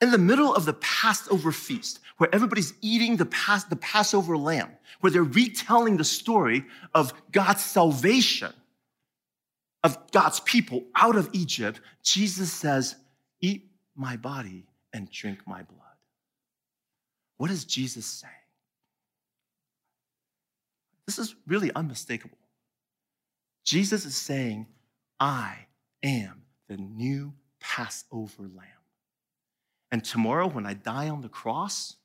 In 0.00 0.10
the 0.10 0.18
middle 0.18 0.52
of 0.52 0.64
the 0.64 0.72
Passover 0.72 1.52
feast, 1.52 2.00
where 2.18 2.34
everybody's 2.34 2.74
eating 2.80 3.16
the, 3.16 3.26
Pas- 3.26 3.64
the 3.64 3.76
Passover 3.76 4.36
lamb, 4.36 4.70
where 5.00 5.12
they're 5.12 5.22
retelling 5.22 5.96
the 5.96 6.04
story 6.04 6.64
of 6.92 7.14
God's 7.30 7.62
salvation, 7.62 8.52
of 9.84 10.10
God's 10.12 10.40
people 10.40 10.84
out 10.94 11.16
of 11.16 11.28
Egypt, 11.32 11.80
Jesus 12.02 12.52
says, 12.52 12.96
Eat 13.40 13.70
my 13.96 14.16
body 14.16 14.66
and 14.92 15.10
drink 15.10 15.40
my 15.46 15.62
blood. 15.62 15.78
What 17.36 17.50
is 17.50 17.64
Jesus 17.64 18.06
saying? 18.06 18.32
This 21.06 21.18
is 21.18 21.34
really 21.46 21.72
unmistakable. 21.74 22.38
Jesus 23.64 24.04
is 24.04 24.16
saying, 24.16 24.66
I 25.18 25.66
am 26.02 26.42
the 26.68 26.76
new 26.76 27.32
Passover 27.60 28.42
lamb. 28.42 28.66
And 29.90 30.04
tomorrow, 30.04 30.48
when 30.48 30.66
I 30.66 30.74
die 30.74 31.08
on 31.08 31.20
the 31.20 31.28
cross, 31.28 31.96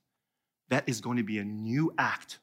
that 0.69 0.83
is 0.87 1.01
going 1.01 1.17
to 1.17 1.23
be 1.23 1.37
a 1.39 1.45
new 1.45 1.93
act 1.97 2.39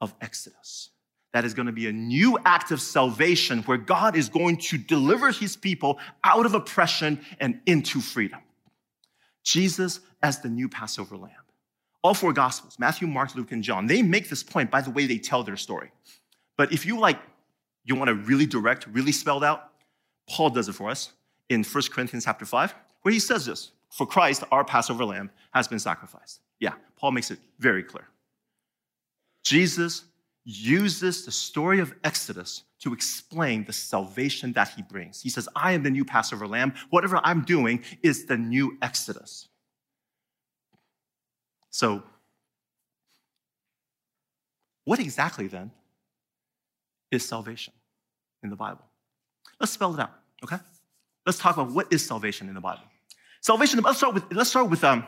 of 0.00 0.14
Exodus 0.20 0.90
that 1.32 1.44
is 1.44 1.54
going 1.54 1.66
to 1.66 1.72
be 1.72 1.88
a 1.88 1.92
new 1.92 2.38
act 2.44 2.70
of 2.70 2.80
salvation 2.80 3.62
where 3.64 3.78
God 3.78 4.16
is 4.16 4.28
going 4.28 4.56
to 4.58 4.78
deliver 4.78 5.30
his 5.30 5.56
people 5.56 5.98
out 6.24 6.46
of 6.46 6.54
oppression 6.54 7.20
and 7.38 7.60
into 7.66 8.00
freedom. 8.00 8.40
Jesus 9.44 10.00
as 10.22 10.40
the 10.40 10.48
new 10.48 10.68
Passover 10.68 11.16
lamb. 11.16 11.32
All 12.02 12.14
four 12.14 12.32
gospels, 12.32 12.78
Matthew, 12.78 13.08
Mark, 13.08 13.34
Luke, 13.34 13.52
and 13.52 13.62
John, 13.62 13.86
they 13.86 14.02
make 14.02 14.28
this 14.28 14.42
point 14.42 14.70
by 14.70 14.80
the 14.80 14.90
way 14.90 15.06
they 15.06 15.18
tell 15.18 15.42
their 15.42 15.56
story. 15.56 15.90
But 16.56 16.72
if 16.72 16.86
you 16.86 16.98
like, 16.98 17.18
you 17.84 17.94
want 17.94 18.08
to 18.08 18.14
really 18.14 18.46
direct, 18.46 18.86
really 18.86 19.12
spelled 19.12 19.44
out, 19.44 19.70
Paul 20.28 20.50
does 20.50 20.68
it 20.68 20.74
for 20.74 20.90
us 20.90 21.12
in 21.48 21.64
1 21.64 21.84
Corinthians 21.90 22.24
chapter 22.24 22.44
5, 22.44 22.74
where 23.02 23.12
he 23.12 23.20
says 23.20 23.46
this, 23.46 23.72
for 23.90 24.06
Christ, 24.06 24.44
our 24.52 24.64
Passover 24.64 25.04
lamb, 25.04 25.30
has 25.52 25.66
been 25.66 25.78
sacrificed. 25.78 26.40
Yeah, 26.60 26.74
Paul 26.96 27.12
makes 27.12 27.30
it 27.30 27.38
very 27.58 27.82
clear. 27.82 28.06
Jesus 29.44 30.04
uses 30.48 31.26
the 31.26 31.30
story 31.30 31.78
of 31.78 31.94
Exodus 32.04 32.62
to 32.80 32.94
explain 32.94 33.64
the 33.64 33.72
salvation 33.72 34.50
that 34.54 34.70
he 34.70 34.80
brings. 34.80 35.20
He 35.20 35.28
says, 35.28 35.46
I 35.54 35.72
am 35.72 35.82
the 35.82 35.90
new 35.90 36.06
Passover 36.06 36.48
lamb. 36.48 36.72
Whatever 36.88 37.20
I'm 37.22 37.42
doing 37.44 37.84
is 38.02 38.24
the 38.24 38.38
new 38.38 38.78
Exodus. 38.80 39.48
So, 41.68 42.02
what 44.86 44.98
exactly 45.00 45.48
then 45.48 45.70
is 47.10 47.28
salvation 47.28 47.74
in 48.42 48.48
the 48.48 48.56
Bible? 48.56 48.86
Let's 49.60 49.72
spell 49.72 49.92
it 49.92 50.00
out, 50.00 50.14
okay? 50.42 50.56
Let's 51.26 51.38
talk 51.38 51.58
about 51.58 51.72
what 51.72 51.92
is 51.92 52.06
salvation 52.06 52.48
in 52.48 52.54
the 52.54 52.60
Bible. 52.62 52.84
Salvation, 53.42 53.80
let's 53.80 53.98
start 53.98 54.14
with, 54.14 54.24
let's 54.32 54.48
start 54.48 54.70
with, 54.70 54.82
um, 54.82 55.06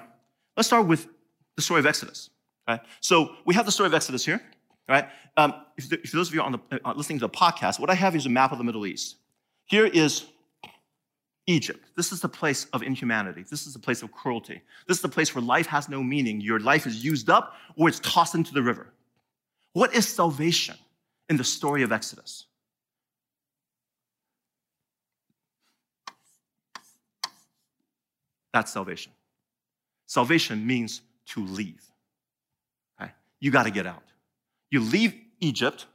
let's 0.55 0.66
start 0.66 0.87
with 0.87 1.09
the 1.57 1.62
story 1.62 1.81
of 1.81 1.87
Exodus. 1.87 2.29
Okay? 2.68 2.83
So 3.00 3.37
we 3.46 3.55
have 3.55 3.64
the 3.64 3.72
story 3.72 3.87
of 3.87 3.94
Exodus 3.94 4.22
here 4.22 4.42
right? 4.90 5.09
Um, 5.37 5.55
if, 5.76 6.11
those 6.11 6.29
of 6.29 6.35
you 6.35 6.42
on 6.42 6.53
the, 6.53 6.81
uh, 6.85 6.92
listening 6.94 7.20
to 7.20 7.26
the 7.26 7.31
podcast, 7.31 7.79
what 7.79 7.88
I 7.88 7.94
have 7.94 8.16
is 8.16 8.26
a 8.26 8.29
map 8.29 8.50
of 8.50 8.59
the 8.59 8.64
Middle 8.64 8.85
East. 8.87 9.16
Here 9.66 9.87
is 9.87 10.26
Egypt. 11.46 11.87
This 11.96 12.11
is 12.11 12.20
the 12.20 12.29
place 12.29 12.66
of 12.72 12.83
inhumanity. 12.83 13.44
This 13.48 13.66
is 13.66 13.72
the 13.72 13.79
place 13.79 14.03
of 14.03 14.11
cruelty. 14.11 14.61
This 14.88 14.98
is 14.98 15.03
the 15.03 15.09
place 15.09 15.35
where 15.35 15.42
life 15.42 15.66
has 15.66 15.88
no 15.88 16.03
meaning. 16.03 16.40
Your 16.40 16.59
life 16.59 16.87
is 16.87 17.05
used 17.05 17.31
up 17.31 17.55
or 17.76 17.88
it's 17.88 18.00
tossed 18.00 18.35
into 18.35 18.53
the 18.53 18.62
river. 18.62 18.92
What 19.72 19.94
is 19.94 20.09
salvation 20.09 20.76
in 21.29 21.37
the 21.37 21.44
story 21.44 21.85
of 21.85 21.92
Exodus? 21.92 22.46
That's 28.53 28.72
salvation. 28.72 29.12
Salvation 30.07 30.66
means 30.66 31.03
to 31.26 31.44
leave. 31.44 31.81
Okay? 33.00 33.12
You 33.38 33.53
got 33.53 33.62
to 33.62 33.70
get 33.70 33.87
out. 33.87 34.10
You 34.71 34.81
leave 34.81 35.15
Egypt, 35.41 35.87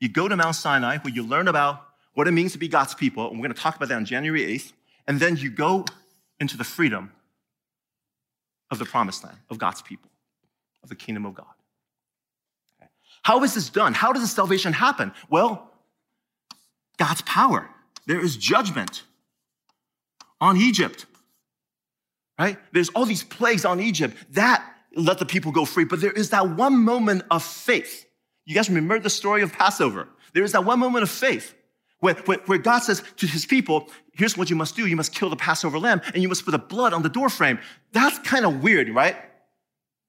you 0.00 0.08
go 0.08 0.28
to 0.28 0.36
Mount 0.36 0.56
Sinai, 0.56 0.98
where 0.98 1.12
you 1.12 1.22
learn 1.22 1.48
about 1.48 1.84
what 2.14 2.28
it 2.28 2.32
means 2.32 2.52
to 2.52 2.58
be 2.58 2.68
God's 2.68 2.94
people, 2.94 3.28
and 3.28 3.38
we're 3.38 3.46
going 3.46 3.54
to 3.54 3.60
talk 3.60 3.76
about 3.76 3.88
that 3.88 3.96
on 3.96 4.04
January 4.04 4.42
8th, 4.42 4.72
and 5.08 5.18
then 5.18 5.36
you 5.36 5.50
go 5.50 5.84
into 6.38 6.56
the 6.56 6.64
freedom 6.64 7.12
of 8.70 8.78
the 8.78 8.84
promised 8.84 9.24
land, 9.24 9.38
of 9.50 9.58
God's 9.58 9.82
people, 9.82 10.10
of 10.82 10.88
the 10.88 10.94
kingdom 10.94 11.26
of 11.26 11.34
God. 11.34 11.46
How 13.22 13.42
is 13.42 13.54
this 13.54 13.70
done? 13.70 13.94
How 13.94 14.12
does 14.12 14.22
this 14.22 14.32
salvation 14.32 14.72
happen? 14.72 15.12
Well, 15.30 15.70
God's 16.98 17.22
power. 17.22 17.68
There 18.06 18.22
is 18.22 18.36
judgment 18.36 19.02
on 20.40 20.56
Egypt. 20.56 21.06
right? 22.38 22.58
There's 22.72 22.90
all 22.90 23.06
these 23.06 23.24
plagues 23.24 23.64
on 23.64 23.80
Egypt. 23.80 24.16
That 24.30 24.64
let 24.96 25.18
the 25.18 25.26
people 25.26 25.52
go 25.52 25.64
free. 25.64 25.84
But 25.84 26.00
there 26.00 26.12
is 26.12 26.30
that 26.30 26.50
one 26.50 26.76
moment 26.76 27.24
of 27.30 27.42
faith. 27.42 28.06
You 28.44 28.54
guys 28.54 28.68
remember 28.68 28.98
the 28.98 29.10
story 29.10 29.42
of 29.42 29.52
Passover? 29.52 30.08
There 30.32 30.44
is 30.44 30.52
that 30.52 30.64
one 30.64 30.78
moment 30.78 31.02
of 31.02 31.10
faith 31.10 31.54
where, 32.00 32.14
where, 32.14 32.38
where, 32.46 32.58
God 32.58 32.80
says 32.80 33.02
to 33.16 33.26
his 33.26 33.46
people, 33.46 33.88
here's 34.12 34.36
what 34.36 34.50
you 34.50 34.56
must 34.56 34.76
do. 34.76 34.86
You 34.86 34.96
must 34.96 35.14
kill 35.14 35.30
the 35.30 35.36
Passover 35.36 35.78
lamb 35.78 36.02
and 36.12 36.22
you 36.22 36.28
must 36.28 36.44
put 36.44 36.50
the 36.50 36.58
blood 36.58 36.92
on 36.92 37.02
the 37.02 37.08
doorframe. 37.08 37.58
That's 37.92 38.18
kind 38.18 38.44
of 38.44 38.62
weird, 38.62 38.90
right? 38.90 39.16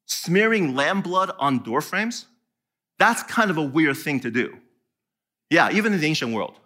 Smearing 0.06 0.76
lamb 0.76 1.02
blood 1.02 1.32
on 1.40 1.60
doorframes? 1.60 2.26
That's 3.00 3.24
kind 3.24 3.50
of 3.50 3.58
a 3.58 3.64
weird 3.64 3.98
thing 3.98 4.20
to 4.22 4.32
do. 4.32 4.58
Yeah, 5.50 5.72
even 5.72 5.94
in 5.94 6.02
the 6.02 6.08
ancient 6.08 6.34
world. 6.34 6.60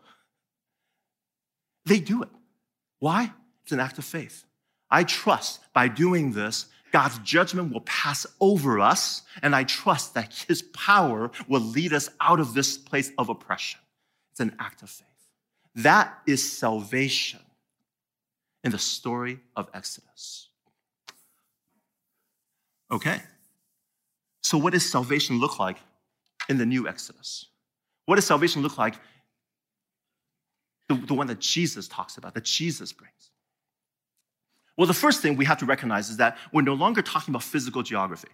They 1.86 1.99
do 1.99 2.23
it. 2.23 2.29
Why? 2.99 3.32
It's 3.63 3.71
an 3.71 3.79
act 3.79 3.97
of 3.97 4.05
faith. 4.05 4.45
I 4.89 5.03
trust 5.03 5.60
by 5.73 5.88
doing 5.88 6.32
this, 6.34 6.65
God's 6.91 7.19
judgment 7.19 7.71
will 7.71 7.82
pass 7.82 8.25
over 8.39 8.80
us, 8.80 9.23
and 9.41 9.56
I 9.56 9.63
trust 9.63 10.13
that 10.15 10.45
His 10.47 10.62
power 10.62 11.32
will 11.47 11.62
lead 11.62 11.93
us 11.93 12.10
out 12.19 12.39
of 12.39 12.54
this 12.54 12.78
place 12.78 13.12
of 13.17 13.30
oppression. 13.30 13.80
It's 14.32 14.39
an 14.39 14.56
act 14.60 14.82
of 14.82 14.89
faith. 14.89 15.08
That 15.75 16.17
is 16.25 16.58
salvation 16.58 17.39
in 18.63 18.71
the 18.71 18.80
story 18.80 19.39
of 19.56 19.69
Exodus. 19.73 20.47
Okay, 22.91 23.21
so 24.41 24.58
what 24.58 24.73
does 24.73 24.89
salvation 24.89 25.39
look 25.39 25.60
like 25.60 25.78
in 26.49 26.58
the 26.58 26.65
new 26.65 26.88
Exodus? 26.88 27.45
What 28.06 28.15
does 28.15 28.25
salvation 28.25 28.63
look 28.63 28.80
like? 28.80 28.95
The, 30.88 30.95
the 30.95 31.13
one 31.13 31.28
that 31.28 31.39
Jesus 31.39 31.88
talks 31.88 32.17
about, 32.17 32.34
that 32.34 32.45
Jesus 32.45 32.91
brings. 32.91 33.28
Well, 34.79 34.87
the 34.87 34.93
first 34.93 35.21
thing 35.21 35.35
we 35.35 35.43
have 35.43 35.57
to 35.57 35.65
recognize 35.65 36.09
is 36.09 36.15
that 36.17 36.37
we're 36.53 36.61
no 36.61 36.73
longer 36.73 37.01
talking 37.01 37.33
about 37.33 37.43
physical 37.43 37.83
geography. 37.83 38.29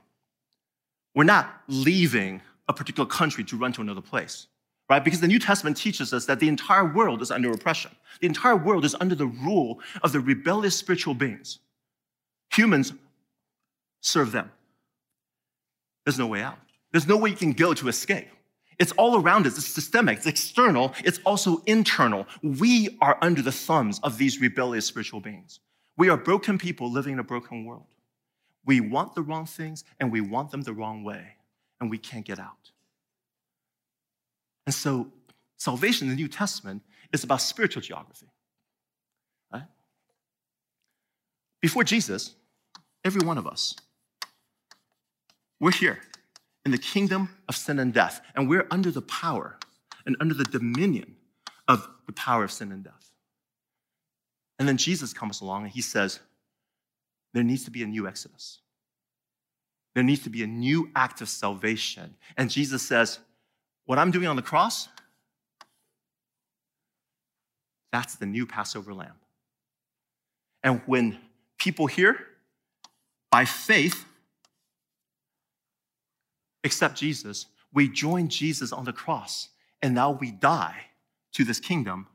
We're 1.16 1.24
not 1.24 1.52
leaving 1.68 2.40
a 2.68 2.74
particular 2.74 3.10
country 3.10 3.44
to 3.46 3.58
run 3.58 3.74
to 3.74 3.82
another 3.82 4.00
place, 4.00 4.46
right? 4.88 5.04
Because 5.04 5.20
the 5.20 5.28
New 5.28 5.40
Testament 5.40 5.76
teaches 5.76 6.14
us 6.14 6.28
that 6.28 6.40
the 6.40 6.48
entire 6.48 6.86
world 6.86 7.24
is 7.24 7.32
under 7.32 7.52
oppression. 7.52 7.90
The 8.22 8.28
entire 8.28 8.56
world 8.56 8.86
is 8.86 8.96
under 9.02 9.16
the 9.16 9.26
rule 9.26 9.80
of 10.04 10.12
the 10.12 10.20
rebellious 10.20 10.76
spiritual 10.76 11.16
beings. 11.16 11.58
Humans 12.52 12.94
serve 14.02 14.32
them. 14.32 14.52
There's 16.06 16.20
no 16.20 16.28
way 16.28 16.44
out. 16.44 16.60
There's 16.92 17.08
no 17.08 17.18
way 17.18 17.32
you 17.32 17.38
can 17.38 17.54
go 17.54 17.74
to 17.74 17.88
escape. 17.88 18.28
It's 18.78 18.92
all 18.92 19.20
around 19.20 19.48
us. 19.48 19.58
It's 19.58 19.66
systemic. 19.66 20.20
It's 20.20 20.28
external. 20.28 20.94
It's 21.04 21.20
also 21.26 21.64
internal. 21.66 22.28
We 22.44 23.00
are 23.02 23.18
under 23.24 23.42
the 23.42 23.52
thumbs 23.52 24.00
of 24.04 24.20
these 24.20 24.40
rebellious 24.40 24.86
spiritual 24.86 25.22
beings. 25.22 25.60
We 25.98 26.10
are 26.10 26.18
broken 26.18 26.58
people 26.58 26.92
living 26.92 27.14
in 27.14 27.20
a 27.20 27.24
broken 27.24 27.66
world. 27.66 27.86
We 28.66 28.82
want 28.82 29.16
the 29.16 29.22
wrong 29.22 29.46
things 29.46 29.84
and 30.00 30.12
we 30.12 30.22
want 30.22 30.52
them 30.52 30.62
the 30.62 30.74
wrong 30.74 31.04
way, 31.04 31.36
and 31.80 31.90
we 31.90 31.98
can't 31.98 32.26
get 32.26 32.40
out. 32.40 32.72
And 34.66 34.74
so, 34.74 35.12
salvation 35.58 36.08
in 36.08 36.16
the 36.16 36.22
New 36.22 36.28
Testament 36.28 36.82
is 37.14 37.24
about 37.24 37.42
spiritual 37.42 37.82
geography. 37.82 38.28
Right? 39.54 39.68
Before 41.62 41.84
Jesus, 41.84 42.36
every 43.04 43.26
one 43.26 43.38
of 43.38 43.46
us, 43.46 43.76
we're 45.60 45.72
here 45.72 46.00
in 46.66 46.72
the 46.72 46.78
kingdom 46.78 47.30
of 47.48 47.56
sin 47.56 47.80
and 47.80 47.94
death, 47.94 48.22
and 48.36 48.50
we're 48.50 48.68
under 48.72 48.92
the 48.92 49.04
power 49.04 49.58
and 50.06 50.18
under 50.20 50.34
the 50.34 50.44
dominion 50.44 51.16
of 51.68 51.88
the 52.08 52.14
power 52.14 52.44
of 52.44 52.52
sin 52.52 52.72
and 52.72 52.84
death. 52.84 53.05
And 54.58 54.68
then 54.68 54.78
Jesus 54.78 55.14
comes 55.14 55.42
along 55.42 55.64
and 55.64 55.72
he 55.72 55.82
says, 55.82 56.20
There 57.34 57.44
needs 57.44 57.66
to 57.66 57.72
be 57.72 57.84
a 57.84 57.88
new 57.88 58.08
exodus. 58.08 58.60
There 59.94 60.04
needs 60.04 60.24
to 60.24 60.30
be 60.30 60.44
a 60.44 60.48
new 60.48 60.90
act 60.96 61.22
of 61.22 61.30
salvation. 61.30 62.16
And 62.38 62.50
Jesus 62.50 62.82
says, 62.82 63.20
What 63.86 63.98
I'm 63.98 64.12
doing 64.12 64.28
on 64.28 64.36
the 64.36 64.42
cross, 64.42 64.88
that's 67.92 68.16
the 68.16 68.26
new 68.26 68.46
Passover 68.46 68.94
lamb. 68.94 69.16
And 70.64 70.82
when 70.86 71.18
people 71.58 71.88
hear, 71.88 72.18
by 73.32 73.46
faith, 73.46 74.06
accept 76.64 76.98
Jesus, 76.98 77.46
we 77.74 77.88
join 77.88 78.30
Jesus 78.30 78.72
on 78.72 78.86
the 78.86 78.94
cross, 78.94 79.50
and 79.82 79.94
now 79.94 80.12
we 80.12 80.32
die 80.32 80.76
to 81.34 81.44
this 81.44 81.60
kingdom 81.60 82.08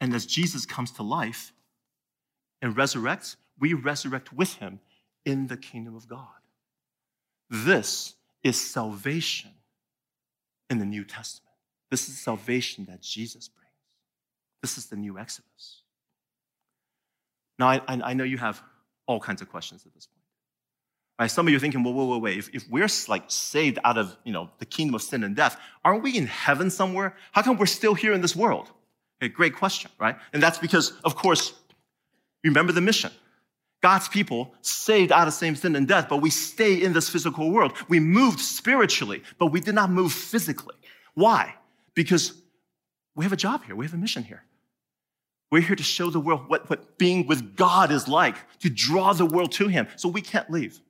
and 0.00 0.14
as 0.14 0.26
Jesus 0.26 0.66
comes 0.66 0.90
to 0.92 1.02
life 1.02 1.52
and 2.62 2.76
resurrects, 2.76 3.36
we 3.58 3.74
resurrect 3.74 4.32
with 4.32 4.54
him 4.54 4.80
in 5.24 5.48
the 5.48 5.56
kingdom 5.56 5.96
of 5.96 6.08
God. 6.08 6.26
This 7.50 8.14
is 8.42 8.60
salvation 8.60 9.50
in 10.70 10.78
the 10.78 10.86
New 10.86 11.04
Testament. 11.04 11.54
This 11.90 12.08
is 12.08 12.18
salvation 12.18 12.86
that 12.88 13.00
Jesus 13.00 13.48
brings. 13.48 13.68
This 14.62 14.78
is 14.78 14.86
the 14.86 14.96
new 14.96 15.18
Exodus. 15.18 15.82
Now, 17.58 17.68
I, 17.68 17.80
I 17.88 18.14
know 18.14 18.24
you 18.24 18.38
have 18.38 18.62
all 19.06 19.18
kinds 19.18 19.42
of 19.42 19.50
questions 19.50 19.84
at 19.86 19.94
this 19.94 20.06
point. 20.06 20.18
Right? 21.18 21.30
Some 21.30 21.48
of 21.48 21.50
you 21.50 21.56
are 21.56 21.60
thinking, 21.60 21.82
well, 21.82 21.94
wait, 21.94 22.06
wait, 22.06 22.22
wait. 22.22 22.38
If, 22.38 22.54
if 22.54 22.70
we're 22.70 22.88
like 23.08 23.24
saved 23.26 23.78
out 23.84 23.98
of 23.98 24.16
you 24.24 24.32
know 24.32 24.50
the 24.58 24.66
kingdom 24.66 24.94
of 24.94 25.02
sin 25.02 25.24
and 25.24 25.34
death, 25.34 25.58
aren't 25.84 26.02
we 26.02 26.16
in 26.16 26.26
heaven 26.26 26.70
somewhere? 26.70 27.16
How 27.32 27.42
come 27.42 27.56
we're 27.56 27.66
still 27.66 27.94
here 27.94 28.12
in 28.12 28.20
this 28.20 28.36
world? 28.36 28.70
A 29.20 29.28
great 29.28 29.54
question, 29.54 29.90
right? 29.98 30.16
And 30.32 30.42
that's 30.42 30.58
because, 30.58 30.92
of 31.04 31.16
course, 31.16 31.54
remember 32.44 32.72
the 32.72 32.80
mission. 32.80 33.10
God's 33.80 34.08
people 34.08 34.54
saved 34.60 35.12
out 35.12 35.28
of 35.28 35.34
same 35.34 35.54
sin 35.54 35.76
and 35.76 35.86
death, 35.86 36.08
but 36.08 36.18
we 36.18 36.30
stay 36.30 36.82
in 36.82 36.92
this 36.92 37.08
physical 37.08 37.50
world. 37.50 37.72
We 37.88 38.00
moved 38.00 38.40
spiritually, 38.40 39.22
but 39.38 39.46
we 39.46 39.60
did 39.60 39.74
not 39.74 39.90
move 39.90 40.12
physically. 40.12 40.74
Why? 41.14 41.54
Because 41.94 42.32
we 43.14 43.24
have 43.24 43.32
a 43.32 43.36
job 43.36 43.64
here, 43.64 43.76
we 43.76 43.84
have 43.84 43.94
a 43.94 43.98
mission 43.98 44.22
here. 44.22 44.42
We're 45.50 45.62
here 45.62 45.76
to 45.76 45.82
show 45.82 46.10
the 46.10 46.20
world 46.20 46.48
what, 46.48 46.68
what 46.68 46.98
being 46.98 47.26
with 47.26 47.56
God 47.56 47.90
is 47.90 48.06
like, 48.06 48.36
to 48.60 48.68
draw 48.68 49.12
the 49.14 49.24
world 49.24 49.52
to 49.52 49.68
Him. 49.68 49.88
So 49.96 50.08
we 50.08 50.20
can't 50.20 50.50
leave. 50.50 50.80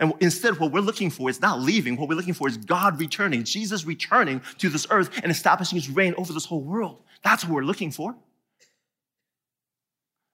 And 0.00 0.12
instead, 0.20 0.58
what 0.58 0.72
we're 0.72 0.80
looking 0.80 1.10
for 1.10 1.30
is 1.30 1.40
not 1.40 1.60
leaving. 1.60 1.96
What 1.96 2.08
we're 2.08 2.16
looking 2.16 2.34
for 2.34 2.48
is 2.48 2.56
God 2.56 2.98
returning, 2.98 3.44
Jesus 3.44 3.84
returning 3.84 4.42
to 4.58 4.68
this 4.68 4.86
earth 4.90 5.10
and 5.22 5.30
establishing 5.30 5.76
His 5.76 5.88
reign 5.88 6.14
over 6.18 6.32
this 6.32 6.44
whole 6.44 6.62
world. 6.62 7.02
That's 7.22 7.44
what 7.44 7.52
we're 7.52 7.64
looking 7.64 7.90
for. 7.90 8.14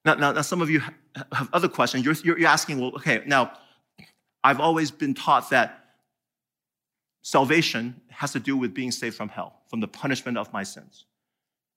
Now, 0.04 0.14
now, 0.14 0.32
now 0.32 0.42
some 0.42 0.62
of 0.62 0.70
you 0.70 0.80
have 1.32 1.48
other 1.52 1.68
questions. 1.68 2.04
You're, 2.04 2.38
you're 2.38 2.48
asking, 2.48 2.80
well, 2.80 2.94
okay, 2.96 3.22
now, 3.26 3.52
I've 4.42 4.60
always 4.60 4.90
been 4.90 5.14
taught 5.14 5.50
that 5.50 5.84
salvation 7.22 8.00
has 8.08 8.32
to 8.32 8.40
do 8.40 8.56
with 8.56 8.72
being 8.72 8.90
saved 8.90 9.16
from 9.16 9.28
hell, 9.28 9.60
from 9.68 9.80
the 9.80 9.88
punishment 9.88 10.38
of 10.38 10.52
my 10.52 10.62
sins. 10.62 11.04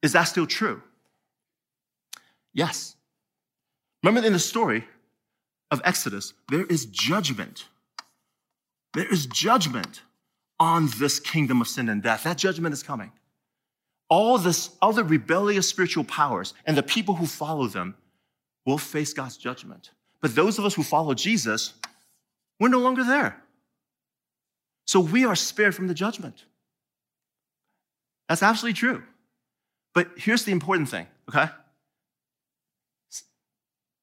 Is 0.02 0.14
that 0.14 0.24
still 0.24 0.48
true? 0.48 0.82
Yes. 2.54 2.96
Remember 4.04 4.26
in 4.26 4.34
the 4.34 4.40
story 4.40 4.86
of 5.70 5.82
Exodus, 5.84 6.34
there 6.50 6.66
is 6.66 6.86
judgment. 6.86 7.68
There 8.94 9.12
is 9.12 9.26
judgment 9.26 10.02
on 10.60 10.90
this 10.98 11.20
kingdom 11.20 11.62
of 11.62 11.68
sin 11.68 11.90
and 11.90 12.02
death. 12.04 12.24
That 12.24 12.38
judgment 12.38 12.74
is 12.74 12.84
coming 12.84 13.12
all 14.12 14.38
this 14.38 14.76
other 14.82 15.04
rebellious 15.04 15.70
spiritual 15.70 16.04
powers 16.04 16.54
and 16.66 16.78
the 16.78 16.84
people 16.84 17.16
who 17.16 17.26
follow 17.26 17.66
them 17.66 17.96
will 18.66 18.78
face 18.78 19.14
God's 19.14 19.38
judgment. 19.38 19.92
But 20.20 20.36
those 20.36 20.60
of 20.60 20.66
us 20.66 20.76
who 20.76 20.84
follow 20.84 21.14
Jesus, 21.14 21.74
we're 22.60 22.68
no 22.68 22.80
longer 22.80 23.06
there. 23.06 23.42
So 24.86 25.00
we 25.00 25.24
are 25.24 25.36
spared 25.36 25.74
from 25.74 25.88
the 25.88 25.94
judgment. 25.94 26.44
That's 28.28 28.44
absolutely 28.44 28.78
true. 28.78 29.04
But 29.94 30.10
here's 30.18 30.44
the 30.44 30.52
important 30.52 30.90
thing, 30.90 31.08
okay? 31.30 31.50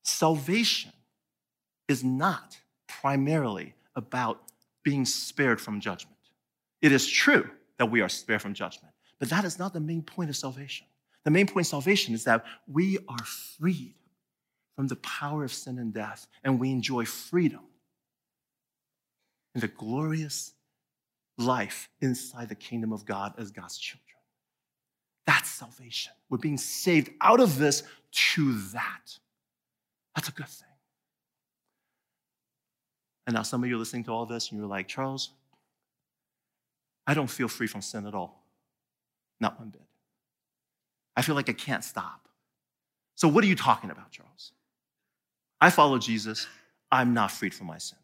Salvation 0.04 0.92
is 1.86 2.02
not 2.02 2.56
primarily 2.88 3.74
about 3.94 4.40
being 4.82 5.04
spared 5.04 5.60
from 5.60 5.80
judgment. 5.80 6.16
It 6.80 6.92
is 6.92 7.06
true 7.06 7.50
that 7.76 7.90
we 7.90 8.00
are 8.00 8.08
spared 8.08 8.40
from 8.40 8.54
judgment. 8.54 8.94
But 9.18 9.30
that 9.30 9.44
is 9.44 9.58
not 9.58 9.72
the 9.72 9.80
main 9.80 10.02
point 10.02 10.30
of 10.30 10.36
salvation. 10.36 10.86
The 11.24 11.30
main 11.30 11.46
point 11.46 11.66
of 11.66 11.70
salvation 11.70 12.14
is 12.14 12.24
that 12.24 12.44
we 12.66 12.98
are 13.08 13.24
freed 13.24 13.94
from 14.76 14.86
the 14.86 14.96
power 14.96 15.44
of 15.44 15.52
sin 15.52 15.78
and 15.78 15.92
death, 15.92 16.28
and 16.44 16.60
we 16.60 16.70
enjoy 16.70 17.04
freedom 17.04 17.62
in 19.54 19.60
the 19.60 19.68
glorious 19.68 20.52
life 21.36 21.88
inside 22.00 22.48
the 22.48 22.54
kingdom 22.54 22.92
of 22.92 23.04
God 23.04 23.34
as 23.38 23.50
God's 23.50 23.76
children. 23.76 24.04
That's 25.26 25.48
salvation. 25.48 26.12
We're 26.30 26.38
being 26.38 26.58
saved 26.58 27.10
out 27.20 27.40
of 27.40 27.58
this 27.58 27.82
to 28.10 28.52
that. 28.72 29.18
That's 30.14 30.28
a 30.28 30.32
good 30.32 30.48
thing. 30.48 30.68
And 33.26 33.34
now 33.34 33.42
some 33.42 33.62
of 33.62 33.68
you 33.68 33.76
are 33.76 33.78
listening 33.78 34.04
to 34.04 34.10
all 34.10 34.24
this 34.24 34.50
and 34.50 34.58
you're 34.58 34.68
like, 34.68 34.88
Charles, 34.88 35.32
I 37.06 37.14
don't 37.14 37.28
feel 37.28 37.48
free 37.48 37.66
from 37.66 37.82
sin 37.82 38.06
at 38.06 38.14
all. 38.14 38.42
Not 39.40 39.58
one 39.58 39.70
bit. 39.70 39.82
I 41.16 41.22
feel 41.22 41.34
like 41.34 41.48
I 41.48 41.52
can't 41.52 41.84
stop. 41.84 42.28
So, 43.14 43.28
what 43.28 43.42
are 43.42 43.48
you 43.48 43.56
talking 43.56 43.90
about, 43.90 44.10
Charles? 44.10 44.52
I 45.60 45.70
follow 45.70 45.98
Jesus, 45.98 46.46
I'm 46.90 47.14
not 47.14 47.30
freed 47.30 47.54
from 47.54 47.66
my 47.66 47.78
sins. 47.78 48.00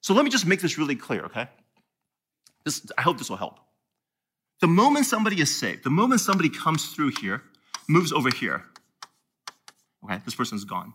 So 0.00 0.14
let 0.14 0.24
me 0.24 0.30
just 0.30 0.46
make 0.46 0.60
this 0.60 0.78
really 0.78 0.96
clear, 0.96 1.24
okay? 1.26 1.48
This, 2.64 2.84
I 2.96 3.02
hope 3.02 3.18
this 3.18 3.30
will 3.30 3.36
help. 3.36 3.58
The 4.60 4.66
moment 4.66 5.06
somebody 5.06 5.40
is 5.40 5.54
saved, 5.56 5.84
the 5.84 5.90
moment 5.90 6.20
somebody 6.20 6.48
comes 6.48 6.88
through 6.88 7.12
here, 7.20 7.42
moves 7.88 8.12
over 8.12 8.30
here, 8.30 8.64
okay, 10.04 10.20
this 10.24 10.34
person's 10.34 10.64
gone. 10.64 10.92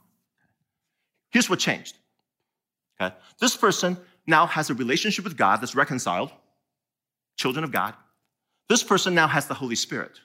Here's 1.32 1.50
what 1.50 1.60
changed. 1.60 1.98
Okay, 3.00 3.14
this 3.40 3.56
person 3.58 3.98
now 4.28 4.46
has 4.48 4.70
a 4.70 4.74
relationship 4.74 5.24
with 5.24 5.36
God 5.36 5.62
that's 5.62 5.76
reconciled, 5.76 6.32
children 7.38 7.64
of 7.64 7.72
God. 7.72 7.94
This 8.68 8.84
person 8.84 9.14
now 9.14 9.28
has 9.28 9.48
the 9.48 9.54
Holy 9.54 9.76
Spirit. 9.76 10.20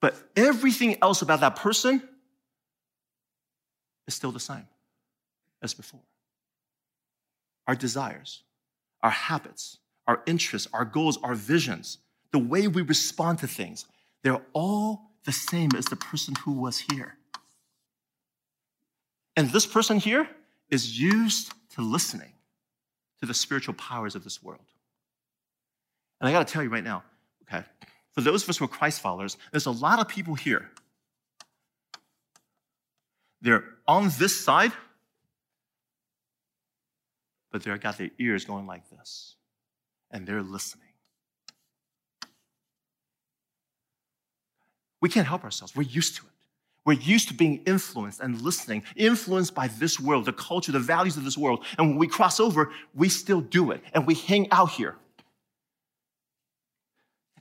But 0.00 0.16
everything 0.36 0.98
else 1.02 1.22
about 1.22 1.40
that 1.40 1.56
person 1.56 2.02
is 4.06 4.14
still 4.14 4.32
the 4.32 4.40
same 4.40 4.66
as 5.62 5.74
before. 5.74 6.02
Our 7.66 7.74
desires, 7.74 8.42
our 9.02 9.10
habits, 9.10 9.78
our 10.06 10.22
interests, 10.26 10.68
our 10.72 10.84
goals, 10.84 11.18
our 11.22 11.34
visions, 11.34 11.98
the 12.32 12.38
way 12.38 12.68
we 12.68 12.82
respond 12.82 13.38
to 13.38 13.46
things, 13.46 13.86
they're 14.22 14.42
all 14.52 15.10
the 15.24 15.32
same 15.32 15.70
as 15.76 15.86
the 15.86 15.96
person 15.96 16.34
who 16.44 16.52
was 16.52 16.78
here. 16.78 17.16
And 19.36 19.50
this 19.50 19.66
person 19.66 19.98
here 19.98 20.28
is 20.70 20.98
used 21.00 21.52
to 21.74 21.80
listening 21.80 22.32
to 23.20 23.26
the 23.26 23.34
spiritual 23.34 23.74
powers 23.74 24.14
of 24.14 24.22
this 24.22 24.42
world. 24.42 24.73
And 26.20 26.28
I 26.28 26.32
got 26.32 26.46
to 26.46 26.52
tell 26.52 26.62
you 26.62 26.68
right 26.68 26.84
now, 26.84 27.02
okay, 27.42 27.64
for 28.12 28.20
those 28.20 28.44
of 28.44 28.48
us 28.48 28.58
who 28.58 28.64
are 28.64 28.68
Christ 28.68 29.00
followers, 29.00 29.36
there's 29.50 29.66
a 29.66 29.70
lot 29.70 29.98
of 29.98 30.08
people 30.08 30.34
here. 30.34 30.70
They're 33.42 33.64
on 33.86 34.10
this 34.18 34.38
side, 34.40 34.72
but 37.52 37.62
they've 37.62 37.80
got 37.80 37.98
their 37.98 38.10
ears 38.18 38.44
going 38.44 38.66
like 38.66 38.88
this, 38.88 39.36
and 40.10 40.26
they're 40.26 40.42
listening. 40.42 40.88
We 45.02 45.10
can't 45.10 45.26
help 45.26 45.44
ourselves. 45.44 45.76
We're 45.76 45.82
used 45.82 46.16
to 46.16 46.22
it. 46.22 46.30
We're 46.86 46.94
used 46.94 47.28
to 47.28 47.34
being 47.34 47.62
influenced 47.66 48.20
and 48.20 48.40
listening, 48.40 48.84
influenced 48.96 49.54
by 49.54 49.68
this 49.68 49.98
world, 49.98 50.24
the 50.26 50.32
culture, 50.32 50.72
the 50.72 50.78
values 50.78 51.16
of 51.16 51.24
this 51.24 51.36
world. 51.36 51.64
And 51.78 51.90
when 51.90 51.98
we 51.98 52.06
cross 52.06 52.40
over, 52.40 52.72
we 52.94 53.08
still 53.08 53.40
do 53.40 53.70
it 53.70 53.82
and 53.94 54.06
we 54.06 54.14
hang 54.14 54.50
out 54.50 54.70
here. 54.70 54.96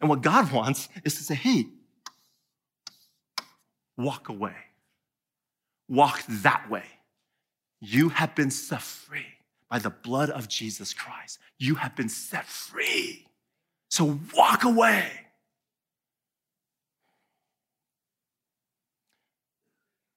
And 0.04 0.10
what 0.10 0.22
God 0.22 0.52
wants 0.52 0.90
is 1.06 1.16
to 1.16 1.24
say, 1.24 1.34
hey, 1.34 1.66
walk 3.98 4.28
away, 4.28 4.56
walk 5.88 6.22
that 6.28 6.70
way. 6.70 6.84
You 7.80 8.10
have 8.10 8.36
been 8.36 8.52
set 8.52 8.82
free 8.82 9.26
by 9.70 9.80
the 9.80 9.90
blood 9.90 10.30
of 10.30 10.48
Jesus 10.48 10.94
Christ. 10.94 11.40
You 11.58 11.76
have 11.76 11.96
been 11.96 12.10
set 12.10 12.46
free. 12.46 13.26
So 13.90 14.20
walk 14.36 14.66
away. 14.66 15.10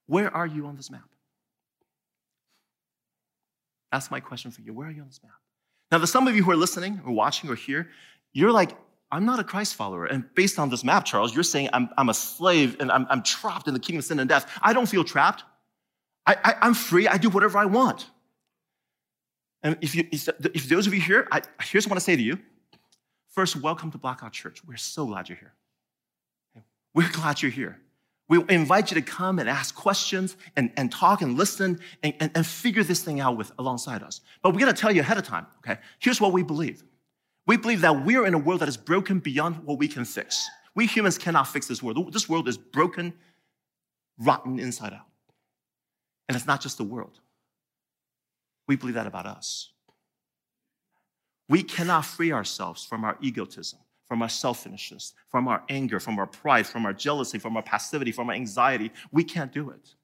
Where 0.07 0.33
are 0.35 0.47
you 0.47 0.65
on 0.67 0.75
this 0.75 0.91
map? 0.91 1.09
That's 3.91 4.11
my 4.11 4.19
question 4.19 4.51
for 4.51 4.61
you. 4.61 4.73
Where 4.73 4.87
are 4.87 4.91
you 4.91 5.01
on 5.01 5.07
this 5.07 5.21
map? 5.23 5.33
Now, 5.91 5.97
there's 5.97 6.11
some 6.11 6.27
of 6.27 6.35
you 6.35 6.43
who 6.43 6.51
are 6.51 6.57
listening 6.57 7.01
or 7.05 7.13
watching 7.13 7.49
or 7.49 7.55
here, 7.55 7.89
you're 8.33 8.51
like, 8.51 8.71
I'm 9.11 9.25
not 9.25 9.39
a 9.39 9.43
Christ 9.43 9.75
follower. 9.75 10.05
And 10.05 10.23
based 10.35 10.59
on 10.59 10.69
this 10.69 10.83
map, 10.83 11.05
Charles, 11.05 11.33
you're 11.33 11.43
saying 11.43 11.69
I'm, 11.73 11.89
I'm 11.97 12.09
a 12.09 12.13
slave 12.13 12.77
and 12.79 12.91
I'm, 12.91 13.07
I'm 13.09 13.23
trapped 13.23 13.67
in 13.67 13.73
the 13.73 13.79
kingdom 13.79 13.99
of 13.99 14.05
sin 14.05 14.19
and 14.19 14.27
death. 14.27 14.51
I 14.61 14.73
don't 14.73 14.87
feel 14.87 15.03
trapped. 15.03 15.43
I, 16.25 16.35
I, 16.43 16.55
I'm 16.61 16.73
free. 16.73 17.07
I 17.07 17.17
do 17.17 17.29
whatever 17.29 17.57
I 17.57 17.65
want. 17.65 18.09
And 19.63 19.77
if, 19.81 19.95
you, 19.95 20.07
if 20.11 20.67
those 20.69 20.87
of 20.87 20.93
you 20.93 21.01
here, 21.01 21.27
I, 21.31 21.41
here's 21.63 21.85
what 21.85 21.91
I 21.91 21.93
want 21.93 21.99
to 22.01 22.05
say 22.05 22.15
to 22.15 22.21
you. 22.21 22.37
First, 23.29 23.55
welcome 23.55 23.91
to 23.91 23.97
Blackhawk 23.97 24.33
Church. 24.33 24.61
We're 24.65 24.77
so 24.77 25.05
glad 25.05 25.29
you're 25.29 25.37
here. 25.37 25.53
We're 26.93 27.09
glad 27.11 27.41
you're 27.41 27.51
here. 27.51 27.79
We 28.29 28.43
invite 28.49 28.91
you 28.91 28.95
to 28.95 29.01
come 29.01 29.39
and 29.39 29.47
ask 29.47 29.73
questions 29.73 30.35
and, 30.57 30.71
and 30.75 30.91
talk 30.91 31.21
and 31.21 31.37
listen 31.37 31.79
and, 32.03 32.13
and, 32.19 32.31
and 32.35 32.45
figure 32.45 32.83
this 32.83 33.01
thing 33.01 33.21
out 33.21 33.37
with 33.37 33.53
alongside 33.57 34.03
us. 34.03 34.19
But 34.41 34.51
we're 34.53 34.59
going 34.59 34.73
to 34.73 34.79
tell 34.79 34.91
you 34.91 34.99
ahead 34.99 35.17
of 35.17 35.23
time, 35.23 35.45
okay? 35.59 35.79
Here's 35.99 36.19
what 36.19 36.33
we 36.33 36.43
believe. 36.43 36.83
We 37.47 37.57
believe 37.57 37.81
that 37.81 38.05
we're 38.05 38.25
in 38.25 38.33
a 38.33 38.37
world 38.37 38.59
that 38.59 38.69
is 38.69 38.77
broken 38.77 39.19
beyond 39.19 39.63
what 39.65 39.79
we 39.79 39.87
can 39.87 40.05
fix. 40.05 40.47
We 40.75 40.85
humans 40.85 41.17
cannot 41.17 41.47
fix 41.47 41.67
this 41.67 41.81
world. 41.81 42.13
This 42.13 42.29
world 42.29 42.47
is 42.47 42.57
broken, 42.57 43.13
rotten 44.19 44.59
inside 44.59 44.93
out. 44.93 45.07
And 46.27 46.35
it's 46.35 46.45
not 46.45 46.61
just 46.61 46.77
the 46.77 46.83
world. 46.83 47.19
We 48.67 48.75
believe 48.75 48.95
that 48.95 49.07
about 49.07 49.25
us. 49.25 49.71
We 51.49 51.63
cannot 51.63 52.05
free 52.05 52.31
ourselves 52.31 52.85
from 52.85 53.05
our 53.05 53.17
egotism 53.21 53.79
from 54.07 54.21
our 54.21 54.29
selfishness, 54.29 55.13
from 55.27 55.47
our 55.47 55.61
anger, 55.67 55.99
from 55.99 56.17
our 56.17 56.25
pride, 56.25 56.65
from 56.65 56.85
our 56.85 56.93
jealousy, 56.93 57.37
from 57.37 57.57
our 57.57 57.63
passivity, 57.63 58.11
from 58.11 58.29
our 58.29 58.35
anxiety. 58.35 58.91
We 59.11 59.23
can't 59.23 59.51
do 59.51 59.69
it. 59.69 59.95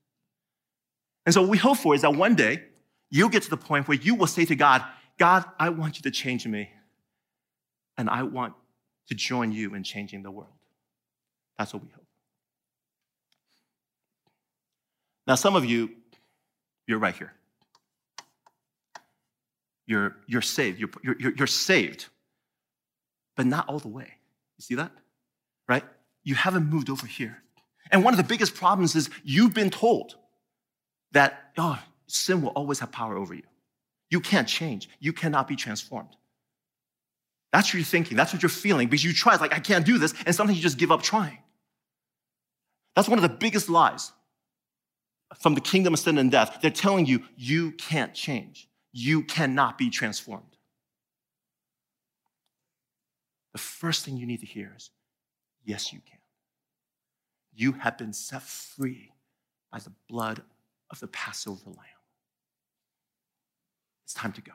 And 1.26 1.34
so 1.34 1.42
what 1.42 1.50
we 1.50 1.58
hope 1.58 1.78
for 1.78 1.96
is 1.96 2.02
that 2.02 2.14
one 2.14 2.36
day 2.36 2.66
you'll 3.10 3.30
get 3.30 3.44
to 3.44 3.50
the 3.50 3.58
point 3.58 3.88
where 3.88 3.98
you 3.98 4.14
will 4.16 4.28
say 4.28 4.44
to 4.46 4.56
God, 4.56 4.84
God, 5.18 5.46
I 5.58 5.70
want 5.70 5.98
you 5.98 6.02
to 6.04 6.12
change 6.12 6.46
me. 6.46 6.70
And 7.98 8.10
I 8.10 8.24
want 8.24 8.54
to 9.08 9.16
join 9.16 9.52
you 9.52 9.76
in 9.76 9.84
changing 9.84 10.24
the 10.24 10.32
world. 10.32 10.54
That's 11.58 11.74
what 11.74 11.84
we 11.84 11.90
hope. 11.90 12.06
Now, 15.28 15.36
some 15.36 15.56
of 15.56 15.64
you, 15.64 15.92
you're 16.88 17.00
right 17.00 17.16
here. 17.16 17.34
You're, 19.86 20.16
you're 20.28 20.42
saved. 20.42 20.80
You're, 20.80 20.90
you're, 21.04 21.34
you're 21.36 21.48
saved 21.48 22.08
but 23.36 23.46
not 23.46 23.68
all 23.68 23.80
the 23.80 23.88
way. 23.88 24.08
You 24.58 24.62
see 24.62 24.76
that? 24.76 24.92
Right? 25.68 25.84
You 26.24 26.36
haven't 26.36 26.70
moved 26.70 26.90
over 26.90 27.08
here. 27.08 27.42
And 27.92 28.04
one 28.04 28.14
of 28.14 28.18
the 28.18 28.24
biggest 28.24 28.56
problems 28.56 28.96
is 28.96 29.10
you've 29.24 29.54
been 29.54 29.70
told 29.70 30.16
that, 31.12 31.52
oh, 31.58 31.80
sin 32.08 32.42
will 32.42 32.50
always 32.50 32.80
have 32.80 32.92
power 32.92 33.18
over 33.18 33.34
you. 33.34 33.44
You 34.10 34.20
can't 34.20 34.48
change. 34.48 34.90
You 35.00 35.14
cannot 35.14 35.48
be 35.48 35.56
transformed. 35.56 36.16
That's 37.54 37.70
what 37.70 37.76
you're 37.76 37.84
thinking. 37.84 38.18
That's 38.18 38.34
what 38.34 38.42
you're 38.42 38.50
feeling 38.50 38.90
because 38.90 39.04
you 39.06 39.14
try, 39.14 39.34
It's 39.34 39.42
like, 39.42 39.54
I 39.54 39.60
can't 39.60 39.86
do 39.86 39.98
this. 39.98 40.14
And 40.26 40.36
sometimes 40.36 40.58
you 40.58 40.64
just 40.64 40.78
give 40.78 40.92
up 40.92 41.04
trying. 41.04 41.38
That's 42.96 43.08
one 43.08 43.18
of 43.18 43.24
the 43.24 43.30
biggest 43.30 43.70
lies 43.70 44.12
from 45.40 45.56
the 45.56 45.62
kingdom 45.62 45.94
of 45.94 46.00
sin 46.00 46.18
and 46.18 46.32
death. 46.32 46.60
They're 46.62 46.72
telling 46.72 47.06
you, 47.06 47.24
you 47.38 47.72
can't 47.74 48.14
change. 48.14 48.68
You 48.92 49.24
cannot 49.24 49.78
be 49.78 49.90
transformed. 49.90 50.54
the 53.54 53.60
first 53.60 54.04
thing 54.04 54.18
you 54.18 54.26
need 54.26 54.42
to 54.42 54.48
hear 54.48 54.74
is 54.76 54.90
yes, 55.64 55.94
you 55.94 56.00
can. 56.06 56.18
You 57.56 57.74
have 57.74 57.98
been 58.00 58.14
set 58.14 58.42
free 58.42 59.14
by 59.72 59.80
the 59.80 59.92
blood 60.10 60.42
of 60.90 61.00
the 61.00 61.08
Passover 61.08 61.68
lamb. 61.68 61.78
It's 64.04 64.14
time 64.14 64.34
to 64.34 64.42
go. 64.42 64.54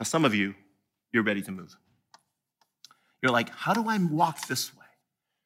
Now, 0.00 0.04
some 0.04 0.24
of 0.24 0.34
you, 0.34 0.54
you're 1.12 1.22
ready 1.22 1.42
to 1.42 1.52
move. 1.52 1.76
You're 3.22 3.32
like, 3.32 3.50
how 3.50 3.74
do 3.74 3.88
I 3.88 3.98
walk 3.98 4.48
this 4.48 4.74
way? 4.74 4.86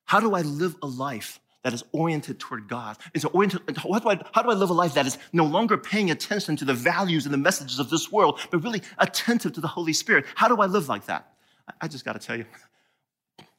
How 0.05 0.21
do 0.21 0.35
I 0.35 0.43
live 0.43 0.77
a 0.83 0.87
life 0.87 1.41
that 1.65 1.73
is 1.73 1.83
oriented 1.93 2.39
toward 2.39 2.69
God. 2.69 2.99
It's 3.15 3.25
oriented, 3.25 3.77
how 3.77 3.99
do, 3.99 4.11
I, 4.11 4.21
how 4.33 4.43
do 4.43 4.51
I 4.51 4.55
live 4.55 4.71
a 4.71 4.75
life 4.75 4.95
that 4.95 5.07
is 5.07 5.19
no 5.33 5.45
longer 5.47 5.77
paying 5.77 6.11
attention 6.11 6.57
to 6.57 6.65
the 6.65 6.75
values 6.75 7.25
and 7.25 7.33
the 7.33 7.39
messages 7.39 7.79
of 7.79 7.91
this 7.91 8.13
world, 8.13 8.39
but 8.51 8.63
really 8.63 8.83
attentive 8.99 9.55
to 9.55 9.61
the 9.61 9.67
Holy 9.67 9.95
Spirit? 9.95 10.27
How 10.35 10.47
do 10.47 10.61
I 10.61 10.67
live 10.67 10.89
like 10.89 11.07
that? 11.07 11.33
I 11.81 11.89
just 11.89 12.05
got 12.05 12.13
to 12.13 12.19
tell 12.19 12.37
you, 12.37 12.45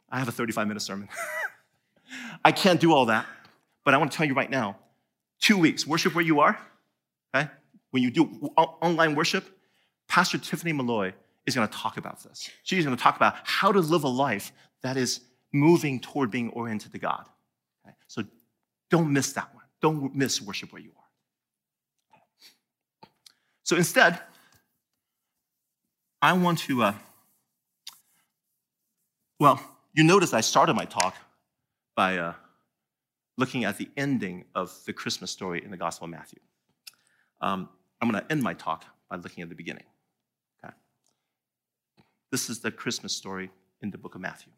I 0.10 0.20
have 0.20 0.28
a 0.28 0.32
35 0.32 0.68
minute 0.68 0.82
sermon. 0.82 1.10
I 2.46 2.52
can't 2.52 2.80
do 2.80 2.94
all 2.94 3.08
that, 3.08 3.26
but 3.84 3.96
I 3.96 3.98
want 3.98 4.12
to 4.12 4.18
tell 4.18 4.28
you 4.28 4.36
right 4.36 4.52
now 4.52 4.78
two 5.42 5.58
weeks, 5.58 5.86
worship 5.88 6.14
where 6.14 6.24
you 6.24 6.40
are, 6.40 6.60
okay? 7.36 7.50
When 7.90 8.04
you 8.04 8.12
do 8.12 8.52
online 8.56 9.16
worship, 9.16 9.50
Pastor 10.08 10.38
Tiffany 10.38 10.74
Malloy 10.74 11.14
is 11.46 11.56
going 11.56 11.68
to 11.68 11.74
talk 11.74 11.98
about 11.98 12.24
this. 12.24 12.50
She's 12.64 12.84
going 12.86 12.96
to 12.96 13.02
talk 13.02 13.16
about 13.16 13.36
how 13.44 13.72
to 13.72 13.80
live 13.80 14.04
a 14.04 14.10
life 14.10 14.52
that 14.82 14.98
is 14.98 15.22
moving 15.54 16.00
toward 16.00 16.32
being 16.32 16.50
oriented 16.52 16.92
to 16.92 17.00
God. 17.00 17.26
Okay? 17.86 17.96
So 18.08 18.24
don't 18.90 19.12
miss 19.12 19.34
that 19.34 19.54
one. 19.54 19.64
Don't 19.82 20.16
miss 20.16 20.42
worship 20.42 20.72
where 20.72 20.82
you 20.82 20.92
are. 20.96 21.04
So 23.64 23.76
instead, 23.76 24.20
I 26.22 26.34
want 26.34 26.60
to, 26.60 26.84
uh, 26.84 26.94
well, 29.40 29.60
you 29.94 30.04
notice 30.04 30.34
I 30.34 30.42
started 30.42 30.76
my 30.76 30.86
talk 30.86 31.16
by 31.96 32.18
uh, 32.18 32.34
looking 33.38 33.64
at 33.64 33.78
the 33.78 33.90
ending 33.98 34.46
of 34.54 34.78
the 34.86 34.94
Christmas 34.94 35.32
story 35.32 35.64
in 35.64 35.72
the 35.72 35.78
Gospel 35.78 36.06
of 36.06 36.12
Matthew. 36.12 36.40
Um, 37.42 37.70
I'm 38.02 38.10
going 38.10 38.24
to 38.24 38.32
end 38.32 38.44
my 38.44 38.54
talk 38.54 38.86
by 39.10 39.18
looking 39.18 39.44
at 39.44 39.50
the 39.50 39.56
beginning. 39.56 39.84
This 42.32 42.50
is 42.50 42.60
the 42.60 42.72
Christmas 42.72 43.14
story 43.14 43.52
in 43.82 43.92
the 43.92 43.98
book 43.98 44.16
of 44.16 44.22
Matthew. 44.22 44.52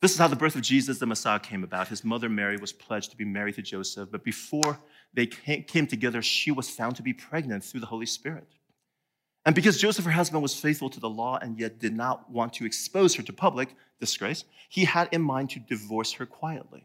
This 0.00 0.12
is 0.12 0.18
how 0.18 0.28
the 0.28 0.36
birth 0.36 0.54
of 0.54 0.62
Jesus, 0.62 0.98
the 0.98 1.06
Messiah, 1.06 1.40
came 1.40 1.64
about. 1.64 1.88
His 1.88 2.04
mother 2.04 2.28
Mary 2.28 2.56
was 2.56 2.72
pledged 2.72 3.10
to 3.10 3.16
be 3.16 3.24
married 3.24 3.56
to 3.56 3.62
Joseph, 3.62 4.10
but 4.12 4.22
before 4.22 4.78
they 5.12 5.26
came 5.26 5.88
together, 5.88 6.22
she 6.22 6.52
was 6.52 6.70
found 6.70 6.94
to 6.96 7.02
be 7.02 7.12
pregnant 7.12 7.64
through 7.64 7.80
the 7.80 7.86
Holy 7.86 8.06
Spirit. 8.06 8.46
And 9.44 9.54
because 9.54 9.80
Joseph, 9.80 10.04
her 10.04 10.10
husband, 10.10 10.42
was 10.42 10.54
faithful 10.54 10.90
to 10.90 11.00
the 11.00 11.08
law 11.08 11.38
and 11.40 11.58
yet 11.58 11.80
did 11.80 11.96
not 11.96 12.30
want 12.30 12.52
to 12.54 12.64
expose 12.64 13.14
her 13.16 13.22
to 13.24 13.32
public 13.32 13.74
disgrace, 13.98 14.44
he 14.68 14.84
had 14.84 15.08
in 15.10 15.22
mind 15.22 15.50
to 15.50 15.58
divorce 15.58 16.12
her 16.12 16.26
quietly. 16.26 16.84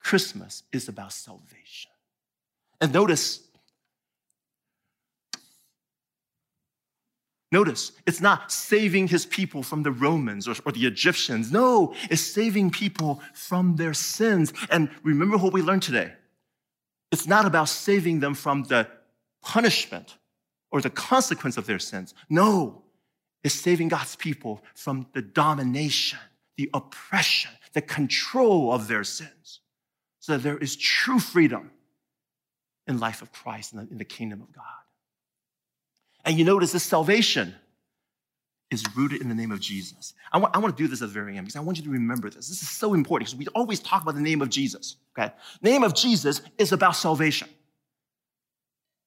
Christmas 0.00 0.62
is 0.72 0.88
about 0.88 1.12
salvation. 1.12 1.90
And 2.80 2.92
notice, 2.92 3.46
Notice, 7.52 7.90
it's 8.06 8.20
not 8.20 8.52
saving 8.52 9.08
his 9.08 9.26
people 9.26 9.64
from 9.64 9.82
the 9.82 9.90
Romans 9.90 10.46
or, 10.46 10.54
or, 10.64 10.70
the 10.70 10.86
Egyptians. 10.86 11.50
No, 11.50 11.94
it's 12.08 12.22
saving 12.22 12.70
people 12.70 13.20
from 13.34 13.74
their 13.74 13.92
sins. 13.92 14.52
And 14.70 14.88
remember 15.02 15.36
what 15.36 15.52
we 15.52 15.60
learned 15.60 15.82
today. 15.82 16.12
It's 17.10 17.26
not 17.26 17.46
about 17.46 17.68
saving 17.68 18.20
them 18.20 18.34
from 18.34 18.62
the 18.64 18.86
punishment 19.42 20.16
or 20.70 20.80
the 20.80 20.90
consequence 20.90 21.56
of 21.56 21.66
their 21.66 21.80
sins. 21.80 22.14
No, 22.28 22.84
it's 23.42 23.56
saving 23.56 23.88
God's 23.88 24.14
people 24.14 24.62
from 24.74 25.08
the 25.12 25.22
domination, 25.22 26.20
the 26.56 26.70
oppression, 26.72 27.50
the 27.72 27.82
control 27.82 28.72
of 28.72 28.86
their 28.86 29.02
sins 29.02 29.59
that 30.30 30.42
there 30.42 30.58
is 30.58 30.76
true 30.76 31.18
freedom 31.18 31.70
in 32.86 32.98
life 32.98 33.22
of 33.22 33.32
Christ 33.32 33.74
the, 33.74 33.86
in 33.90 33.98
the 33.98 34.04
kingdom 34.04 34.40
of 34.42 34.52
God. 34.52 34.64
And 36.24 36.38
you 36.38 36.44
notice 36.44 36.72
this 36.72 36.82
salvation 36.82 37.54
is 38.70 38.84
rooted 38.96 39.20
in 39.20 39.28
the 39.28 39.34
name 39.34 39.50
of 39.50 39.60
Jesus. 39.60 40.14
I 40.32 40.38
want, 40.38 40.54
I 40.54 40.58
want 40.58 40.76
to 40.76 40.82
do 40.82 40.88
this 40.88 41.02
at 41.02 41.08
the 41.08 41.14
very 41.14 41.36
end 41.36 41.46
because 41.46 41.56
I 41.56 41.60
want 41.60 41.78
you 41.78 41.84
to 41.84 41.90
remember 41.90 42.30
this. 42.30 42.48
This 42.48 42.62
is 42.62 42.68
so 42.68 42.94
important 42.94 43.30
because 43.30 43.38
we 43.38 43.46
always 43.54 43.80
talk 43.80 44.02
about 44.02 44.14
the 44.14 44.20
name 44.20 44.42
of 44.42 44.48
Jesus, 44.48 44.96
okay? 45.18 45.32
Name 45.60 45.82
of 45.82 45.94
Jesus 45.94 46.40
is 46.56 46.72
about 46.72 46.94
salvation. 46.94 47.48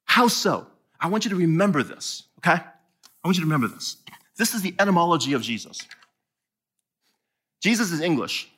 How 0.05 0.27
so? 0.27 0.67
I 0.99 1.07
want 1.07 1.23
you 1.23 1.29
to 1.29 1.35
remember 1.37 1.81
this, 1.81 2.23
okay? 2.39 2.61
I 2.61 3.27
want 3.27 3.37
you 3.37 3.43
to 3.43 3.47
remember 3.47 3.67
this. 3.67 3.97
This 4.37 4.53
is 4.53 4.61
the 4.61 4.75
etymology 4.79 5.33
of 5.33 5.41
Jesus. 5.41 5.79
Jesus 7.61 7.91
is 7.91 8.01
English. 8.01 8.49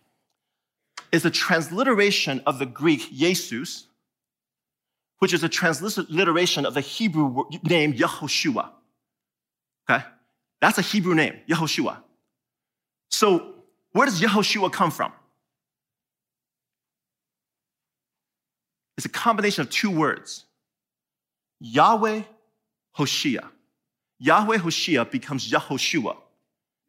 Is 1.16 1.24
a 1.24 1.32
transliteration 1.32 2.42
of 2.46 2.60
the 2.60 2.66
Greek 2.66 3.10
Jesus, 3.10 3.88
which 5.20 5.34
is 5.34 5.46
a 5.46 5.48
transliteration 5.48 6.66
of 6.66 6.74
the 6.74 6.82
Hebrew 6.82 7.46
name 7.64 7.94
Yehoshua. 7.94 8.70
Okay? 9.90 10.04
That's 10.60 10.78
a 10.78 10.82
Hebrew 10.82 11.16
name, 11.16 11.36
Yehoshua. 11.48 12.00
So, 13.10 13.54
where 13.94 14.06
does 14.06 14.20
Yehoshua 14.20 14.74
come 14.74 14.92
from? 14.92 15.14
It's 18.98 19.06
a 19.06 19.10
combination 19.10 19.62
of 19.62 19.70
two 19.70 19.92
words 19.92 20.44
Yahweh 21.62 22.24
Hoshea. 22.92 23.40
Yahweh 24.20 24.58
Hoshea 24.58 25.06
becomes 25.06 25.50
Yehoshua, 25.50 26.18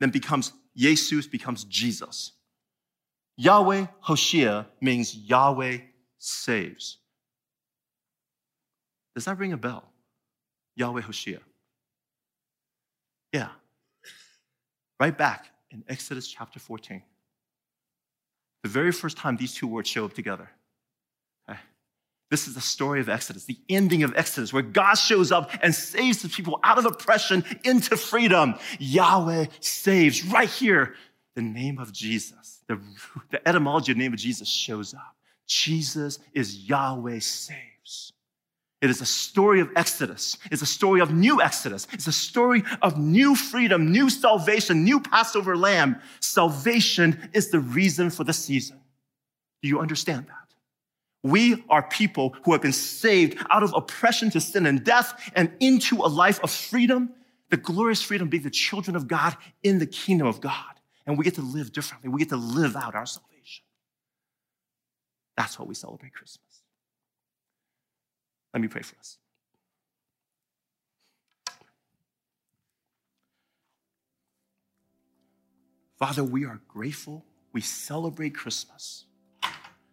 then 0.01 0.11
becomes 0.11 0.53
Jesus, 0.75 1.29
becomes 1.29 1.63
Jesus. 1.63 2.33
Yahweh 3.37 3.87
Hoshea 4.01 4.67
means 4.81 5.15
Yahweh 5.15 5.79
saves. 6.19 6.99
Does 9.15 9.27
that 9.27 9.39
ring 9.39 9.53
a 9.53 9.57
bell? 9.57 9.85
Yahweh 10.77 11.03
Hoshea. 11.03 11.39
Yeah. 13.33 13.49
Right 14.99 15.17
back 15.17 15.51
in 15.71 15.85
Exodus 15.89 16.29
chapter 16.29 16.59
14. 16.59 17.03
The 18.63 18.69
very 18.69 18.93
first 18.93 19.17
time 19.17 19.37
these 19.37 19.55
two 19.55 19.67
words 19.67 19.89
show 19.89 20.05
up 20.05 20.15
together. 20.15 20.51
Okay. 21.49 21.59
This 22.31 22.49
is 22.49 22.55
the 22.55 22.61
story 22.61 23.01
of 23.01 23.09
Exodus, 23.09 23.45
the 23.45 23.59
ending 23.69 24.03
of 24.03 24.13
Exodus, 24.17 24.53
where 24.53 24.63
God 24.63 24.95
shows 24.95 25.31
up 25.31 25.51
and 25.63 25.75
saves 25.75 26.23
the 26.23 26.29
people 26.29 26.59
out 26.65 26.79
of 26.79 26.87
oppression 26.87 27.45
into 27.65 27.97
freedom. 27.97 28.55
Yahweh 28.79 29.47
saves 29.61 30.25
right 30.25 30.49
here. 30.49 30.95
The 31.37 31.43
name 31.43 31.79
of 31.79 31.93
Jesus, 31.93 32.63
the, 32.67 32.81
the 33.31 33.47
etymology 33.47 33.93
of 33.93 33.99
the 33.99 34.03
name 34.03 34.13
of 34.13 34.19
Jesus 34.19 34.49
shows 34.49 34.93
up. 34.95 35.15
Jesus 35.47 36.19
is 36.33 36.69
Yahweh 36.69 37.21
saves. 37.21 38.13
It 38.83 38.91
is 38.91 39.01
a 39.01 39.07
story 39.07 39.61
of 39.61 39.71
Exodus. 39.75 40.37
It's 40.51 40.63
a 40.63 40.67
story 40.67 41.01
of 41.01 41.13
new 41.13 41.41
Exodus. 41.41 41.87
It's 41.93 42.07
a 42.07 42.13
story 42.13 42.63
of 42.83 42.99
new 42.99 43.35
freedom, 43.35 43.91
new 43.91 44.11
salvation, 44.11 44.85
new 44.85 45.01
Passover 45.01 45.57
lamb. 45.57 46.01
Salvation 46.21 47.31
is 47.33 47.51
the 47.51 47.61
reason 47.61 48.11
for 48.11 48.25
the 48.25 48.33
season. 48.33 48.81
Do 49.63 49.69
you 49.69 49.81
understand 49.81 50.27
that? 50.27 50.55
We 51.23 51.65
are 51.69 51.83
people 51.83 52.37
who 52.45 52.53
have 52.53 52.63
been 52.63 52.73
saved 52.73 53.39
out 53.51 53.63
of 53.63 53.73
oppression 53.75 54.31
to 54.31 54.41
sin 54.41 54.67
and 54.67 54.85
death 54.85 55.31
and 55.35 55.51
into 55.61 55.97
a 55.97 56.09
life 56.09 56.39
of 56.43 56.51
freedom, 56.51 57.11
the 57.51 57.57
glorious 57.57 58.03
freedom 58.03 58.29
being 58.29 58.43
the 58.43 58.51
children 58.51 58.95
of 58.95 59.09
God 59.09 59.37
in 59.63 59.79
the 59.79 59.87
kingdom 59.87 60.27
of 60.27 60.41
God. 60.41 60.76
And 61.07 61.17
we 61.17 61.25
get 61.25 61.35
to 61.37 61.43
live 61.43 61.73
differently. 61.73 62.09
We 62.11 62.19
get 62.21 62.31
to 62.31 62.37
live 62.37 62.77
out 62.77 62.95
our 62.95 63.07
salvation. 63.07 63.65
That's 65.37 65.59
what 65.59 65.69
we 65.69 65.75
celebrate 65.75 66.13
Christmas. 66.15 66.63
Let 68.53 68.61
me 68.61 68.69
pray 68.69 68.83
for 68.83 68.97
us. 68.99 69.19
Father, 75.99 76.25
we 76.25 76.45
are 76.45 76.61
grateful. 76.69 77.25
We 77.53 77.61
celebrate 77.61 78.35
Christmas. 78.35 79.05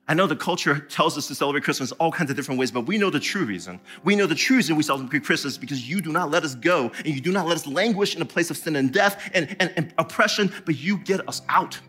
I 0.08 0.14
know 0.14 0.28
the 0.28 0.36
culture 0.36 0.80
tells 0.80 1.18
us 1.18 1.28
to 1.28 1.36
celebrate 1.36 1.64
Christmas 1.64 1.94
all 1.94 2.12
kinds 2.12 2.30
of 2.30 2.36
different 2.36 2.60
ways, 2.60 2.72
but 2.72 2.82
we 2.82 2.98
know 2.98 3.10
the 3.10 3.22
true 3.22 3.46
reason. 3.46 3.80
We 4.04 4.18
know 4.18 4.28
the 4.28 4.36
true 4.36 4.58
reason 4.58 4.76
we 4.76 4.84
celebrate 4.84 5.24
Christmas 5.24 5.58
because 5.58 5.90
you 5.90 6.02
do 6.02 6.12
not 6.12 6.30
let 6.30 6.44
us 6.44 6.56
go 6.56 6.92
and 6.98 7.08
you 7.08 7.22
do 7.22 7.32
not 7.32 7.48
let 7.48 7.56
us 7.56 7.66
languish 7.66 8.16
in 8.16 8.22
a 8.22 8.26
place 8.26 8.52
of 8.52 8.58
sin 8.58 8.76
and 8.76 8.92
death 8.92 9.32
and, 9.34 9.56
and, 9.62 9.72
and 9.78 9.94
oppression, 9.98 10.52
but 10.66 10.78
you 10.78 10.98
get 10.98 11.28
us 11.30 11.42
out. 11.48 11.80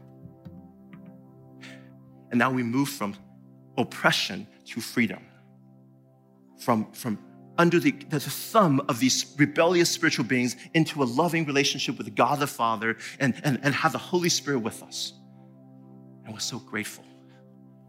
And 2.31 2.39
now 2.39 2.53
we 2.53 2.63
move 2.63 2.89
from 2.89 3.17
oppression 3.77 4.47
to 4.67 4.81
freedom 4.81 5.21
from, 6.65 6.91
from 6.93 7.19
under 7.59 7.79
the, 7.79 7.93
the 8.11 8.21
thumb 8.21 8.81
of 8.89 8.99
these 8.99 9.35
rebellious 9.39 9.91
spiritual 9.91 10.25
beings 10.25 10.57
into 10.73 11.03
a 11.03 11.05
loving 11.05 11.45
relationship 11.45 11.99
with 11.99 12.15
God 12.15 12.41
the 12.41 12.47
Father 12.47 12.97
and, 13.21 13.35
and, 13.45 13.61
and 13.63 13.75
have 13.75 13.93
the 13.93 13.99
Holy 13.99 14.29
Spirit 14.29 14.61
with 14.61 14.83
us. 14.83 15.13
And 16.25 16.33
we're 16.33 16.41
so 16.41 16.59
grateful 16.59 17.05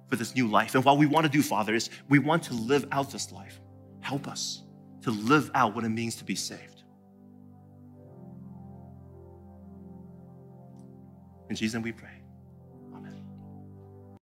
for 0.09 0.15
this 0.15 0.35
new 0.35 0.47
life. 0.47 0.75
And 0.75 0.83
what 0.83 0.97
we 0.97 1.05
want 1.05 1.25
to 1.25 1.31
do, 1.31 1.41
Father, 1.41 1.73
is 1.73 1.89
we 2.09 2.19
want 2.19 2.43
to 2.43 2.53
live 2.53 2.87
out 2.91 3.11
this 3.11 3.31
life. 3.31 3.59
Help 4.01 4.27
us 4.27 4.63
to 5.01 5.11
live 5.11 5.51
out 5.53 5.75
what 5.75 5.83
it 5.83 5.89
means 5.89 6.15
to 6.17 6.23
be 6.23 6.35
saved. 6.35 6.83
In 11.49 11.55
Jesus' 11.55 11.75
name 11.75 11.83
we 11.83 11.91
pray. 11.91 12.14